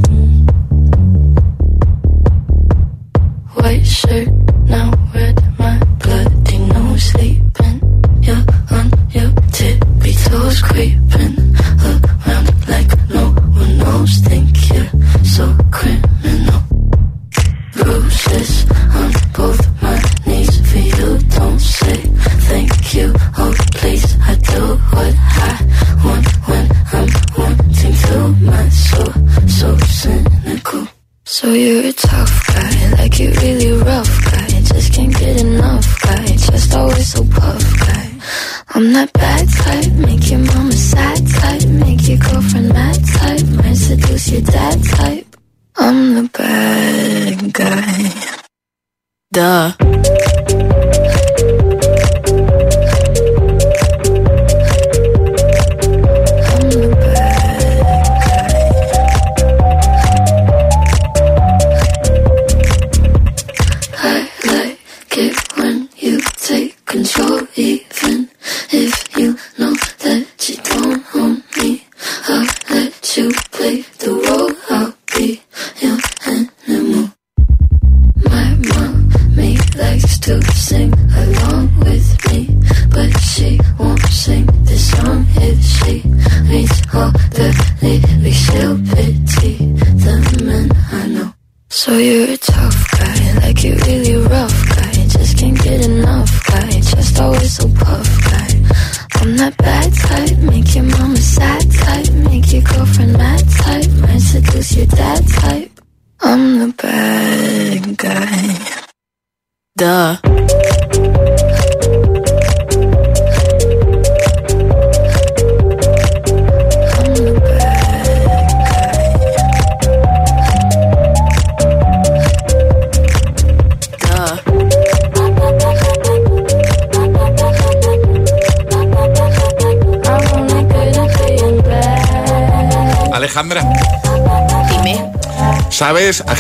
Duh. 49.35 50.14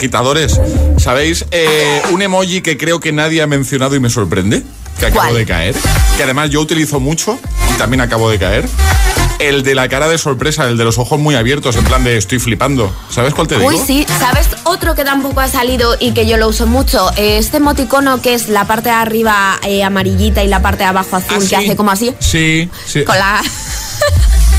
Agitadores? 0.04 0.60
¿Sabéis 0.98 1.46
eh, 1.50 2.02
un 2.12 2.20
emoji 2.20 2.60
que 2.60 2.76
creo 2.76 3.00
que 3.00 3.10
nadie 3.10 3.40
ha 3.40 3.46
mencionado 3.46 3.94
y 3.96 4.00
me 4.00 4.10
sorprende? 4.10 4.62
Que 4.98 5.06
acabo 5.06 5.22
¿Cuál? 5.22 5.34
de 5.34 5.46
caer. 5.46 5.74
Que 6.18 6.22
además 6.22 6.50
yo 6.50 6.60
utilizo 6.60 7.00
mucho 7.00 7.38
y 7.74 7.78
también 7.78 8.02
acabo 8.02 8.28
de 8.28 8.38
caer. 8.38 8.68
El 9.38 9.62
de 9.62 9.74
la 9.74 9.88
cara 9.88 10.06
de 10.06 10.18
sorpresa, 10.18 10.68
el 10.68 10.76
de 10.76 10.84
los 10.84 10.98
ojos 10.98 11.18
muy 11.18 11.34
abiertos, 11.34 11.74
en 11.76 11.84
plan 11.84 12.04
de 12.04 12.18
estoy 12.18 12.38
flipando. 12.38 12.94
¿Sabes 13.10 13.32
cuál 13.34 13.48
te 13.48 13.56
digo? 13.56 13.66
Uy, 13.66 13.78
sí. 13.78 14.06
¿Sabes 14.20 14.46
otro 14.64 14.94
que 14.94 15.04
tampoco 15.04 15.40
ha 15.40 15.48
salido 15.48 15.96
y 15.98 16.12
que 16.12 16.26
yo 16.26 16.36
lo 16.36 16.48
uso 16.48 16.66
mucho? 16.66 17.10
Eh, 17.16 17.38
Este 17.38 17.56
emoticono 17.56 18.20
que 18.20 18.34
es 18.34 18.48
la 18.48 18.66
parte 18.66 18.90
de 18.90 18.94
arriba 18.94 19.58
eh, 19.66 19.82
amarillita 19.82 20.44
y 20.44 20.48
la 20.48 20.60
parte 20.60 20.80
de 20.80 20.90
abajo 20.90 21.16
azul, 21.16 21.48
que 21.48 21.56
hace 21.56 21.76
como 21.76 21.90
así. 21.90 22.14
Sí, 22.20 22.68
sí. 22.86 23.04
Con 23.04 23.18
la, 23.18 23.42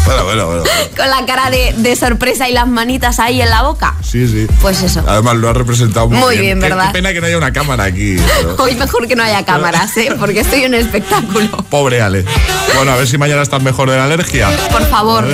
Bueno, 0.05 0.23
bueno, 0.25 0.45
bueno. 0.47 0.63
con 0.97 1.09
la 1.09 1.25
cara 1.25 1.49
de, 1.49 1.73
de 1.77 1.95
sorpresa 1.95 2.47
y 2.47 2.53
las 2.53 2.67
manitas 2.67 3.19
ahí 3.19 3.41
en 3.41 3.49
la 3.49 3.63
boca. 3.63 3.95
Sí, 4.03 4.27
sí. 4.27 4.47
Pues 4.61 4.81
eso. 4.83 5.03
Además 5.07 5.35
lo 5.37 5.49
has 5.49 5.57
representado 5.57 6.07
muy, 6.09 6.17
Muy 6.19 6.37
bien, 6.37 6.59
¿verdad? 6.59 6.87
Qué 6.87 6.93
pena 6.93 7.11
que 7.13 7.21
no 7.21 7.27
haya 7.27 7.37
una 7.37 7.51
cámara 7.53 7.85
aquí. 7.85 8.17
pero- 8.37 8.55
Hoy 8.63 8.75
mejor 8.75 9.07
que 9.07 9.15
no 9.15 9.23
haya 9.23 9.43
cámaras, 9.45 9.95
¿eh? 9.97 10.09
Porque 10.19 10.41
estoy 10.41 10.63
en 10.63 10.73
un 10.73 10.79
espectáculo. 10.79 11.49
Pobre 11.69 12.01
Ale. 12.01 12.23
Bueno, 12.75 12.91
a 12.91 12.95
ver 12.95 13.07
si 13.07 13.17
mañana 13.17 13.41
estás 13.41 13.61
mejor 13.63 13.89
de 13.89 13.97
la 13.97 14.05
alergia. 14.05 14.49
Por 14.71 14.85
favor. 14.87 15.25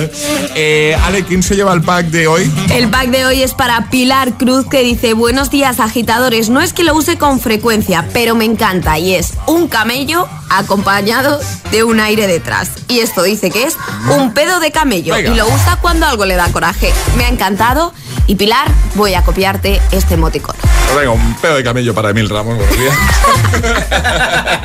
Eh, 0.54 0.96
Ale, 1.04 1.24
¿quién 1.24 1.42
se 1.42 1.54
lleva 1.56 1.72
el 1.72 1.82
pack 1.82 2.06
de 2.06 2.26
hoy? 2.26 2.50
El 2.72 2.88
pack 2.88 3.08
de 3.08 3.26
hoy 3.26 3.42
es 3.42 3.54
para 3.54 3.90
Pilar 3.90 4.34
Cruz 4.38 4.66
que 4.68 4.82
dice 4.82 5.14
Buenos 5.14 5.50
días 5.50 5.80
agitadores, 5.80 6.48
no 6.48 6.60
es 6.60 6.72
que 6.72 6.82
lo 6.84 6.94
use 6.94 7.18
con 7.18 7.40
frecuencia, 7.40 8.06
pero 8.12 8.34
me 8.34 8.44
encanta 8.44 8.98
y 8.98 9.14
es 9.14 9.32
un 9.46 9.68
camello 9.68 10.28
acompañado 10.50 11.40
de 11.70 11.82
un 11.84 11.98
aire 12.00 12.26
detrás. 12.26 12.70
Y 12.88 13.00
esto 13.00 13.22
dice 13.22 13.50
que 13.50 13.64
es 13.64 13.76
un 14.16 14.32
pedo 14.34 14.60
de 14.62 14.70
camello 14.70 15.14
Venga. 15.14 15.30
y 15.30 15.34
lo 15.34 15.46
usa 15.46 15.76
cuando 15.82 16.06
algo 16.06 16.24
le 16.24 16.36
da 16.36 16.48
coraje. 16.50 16.92
Me 17.16 17.24
ha 17.24 17.28
encantado 17.28 17.92
y 18.26 18.36
Pilar, 18.36 18.68
voy 18.94 19.14
a 19.14 19.22
copiarte 19.22 19.80
este 19.90 20.14
emoticono. 20.14 20.58
Pues 20.86 20.96
venga, 20.96 21.10
un 21.10 21.34
pedo 21.36 21.56
de 21.56 21.64
camello 21.64 21.94
para 21.94 22.10
Emil 22.10 22.28
Ramos. 22.28 22.56
buenos 22.56 22.78
días. 22.78 22.94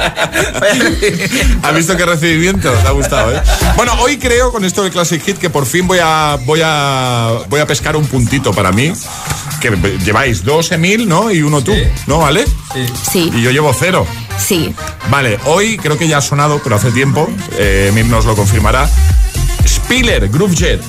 ¿Has 1.64 1.76
visto 1.76 1.98
qué 1.98 2.06
recibimiento? 2.06 2.72
Te 2.72 2.88
ha 2.88 2.92
gustado, 2.92 3.36
¿eh? 3.36 3.42
Bueno, 3.76 3.94
hoy 4.00 4.18
creo 4.18 4.52
con 4.52 4.66
esto 4.66 4.84
del 4.84 4.92
Classic 4.92 5.22
Hit 5.24 5.38
que 5.38 5.50
por 5.50 5.66
fin 5.66 5.88
voy 5.88 6.00
a, 6.02 6.38
voy 6.46 6.62
a, 6.64 7.40
voy 7.50 7.60
a 7.60 7.68
pescar 7.68 7.96
un 7.96 8.06
puntito 8.08 8.54
para 8.54 8.72
mí. 8.72 8.94
Que 9.62 9.72
lleváis 10.06 10.44
dos 10.44 10.72
Emil, 10.72 11.08
¿no? 11.08 11.32
Y 11.32 11.42
uno 11.42 11.64
tú, 11.64 11.74
¿no? 12.06 12.20
¿Vale? 12.20 12.46
Sí. 13.12 13.32
Y 13.34 13.42
yo 13.42 13.52
llevo 13.52 13.74
cero. 13.78 14.06
Sí. 14.38 14.74
Vale, 15.10 15.40
hoy 15.46 15.78
creo 15.78 15.98
que 15.98 16.08
ya 16.08 16.20
ha 16.20 16.22
sonado, 16.22 16.62
pero 16.64 16.76
hace 16.76 16.92
tiempo. 16.92 17.28
Eh, 17.58 17.88
Emil 17.90 18.10
nos 18.10 18.26
lo 18.26 18.36
confirmará. 18.36 18.88
Spiller, 19.88 20.28
Groove 20.28 20.54
Jet. 20.54 20.82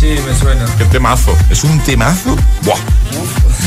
Sí, 0.00 0.16
me 0.26 0.34
suena. 0.34 0.64
Qué 0.78 0.86
temazo. 0.86 1.36
¿Es 1.50 1.62
un 1.62 1.78
temazo? 1.80 2.34
Buah. 2.62 2.78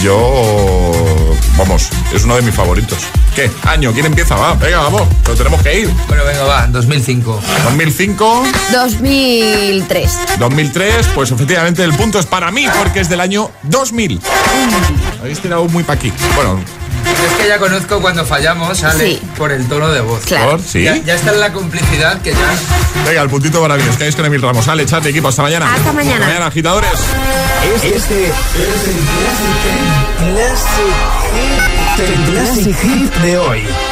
Yo. 0.02 1.36
Vamos, 1.60 1.90
es 2.12 2.24
uno 2.24 2.36
de 2.38 2.42
mis 2.42 2.56
favoritos. 2.56 2.98
¿Qué? 3.38 3.52
Año, 3.68 3.94
¿quién 3.94 4.08
empieza? 4.08 4.34
Va, 4.36 4.56
venga, 4.56 4.80
vamos. 4.80 5.04
Pero 5.24 5.38
tenemos 5.38 5.62
que 5.62 5.82
ir. 5.82 5.90
Bueno, 6.08 6.24
venga, 6.26 6.42
va, 6.46 6.66
2005. 6.72 7.40
2005, 7.66 8.44
2003. 8.74 10.12
2003, 10.40 11.06
pues 11.14 11.30
efectivamente 11.30 11.84
el 11.84 11.94
punto 11.94 12.18
es 12.18 12.26
para 12.26 12.50
mí 12.50 12.66
porque 12.80 13.00
es 13.02 13.10
del 13.10 13.22
año 13.22 13.52
2000. 13.62 14.20
Habéis 15.22 15.40
tirado 15.40 15.66
muy 15.66 15.84
pa' 15.84 15.94
aquí. 15.94 16.12
Bueno, 16.36 16.60
Es 17.06 17.34
que 17.44 17.48
ya 17.48 17.60
conozco 17.60 18.02
cuando 18.02 18.26
fallamos, 18.26 18.80
sale 18.80 19.06
Sí. 19.06 19.22
por 19.38 19.52
el 19.52 19.68
tono 19.68 19.90
de 19.90 20.02
voz. 20.02 20.26
Claro. 20.26 20.52
¿Por? 20.54 20.62
¿Sí? 20.62 20.82
Ya, 20.84 20.98
ya 20.98 21.14
está 21.14 21.32
en 21.32 21.40
la 21.40 21.54
complicidad 21.54 22.20
que 22.22 22.32
ya. 22.32 22.56
venga, 23.08 23.22
el 23.22 23.30
puntito 23.30 23.62
para 23.62 23.76
mí. 23.78 23.84
Es 23.88 23.98
que 23.98 24.06
hay 24.06 24.14
con 24.14 24.26
Emil 24.26 24.42
Ramos. 24.42 24.66
Sale, 24.66 24.84
chat, 24.88 25.06
equipo. 25.06 25.28
Hasta 25.28 25.44
mañana. 25.44 25.72
Hasta 25.76 25.94
mañana. 25.94 26.16
Hasta 26.16 26.28
mañana, 26.28 26.48
agitadores. 26.48 26.90
Este 27.84 27.96
es 27.96 28.06
el 32.00 32.32
Classic 32.32 32.76
Hit 32.82 33.12
de 33.28 33.38
hoy. 33.38 33.87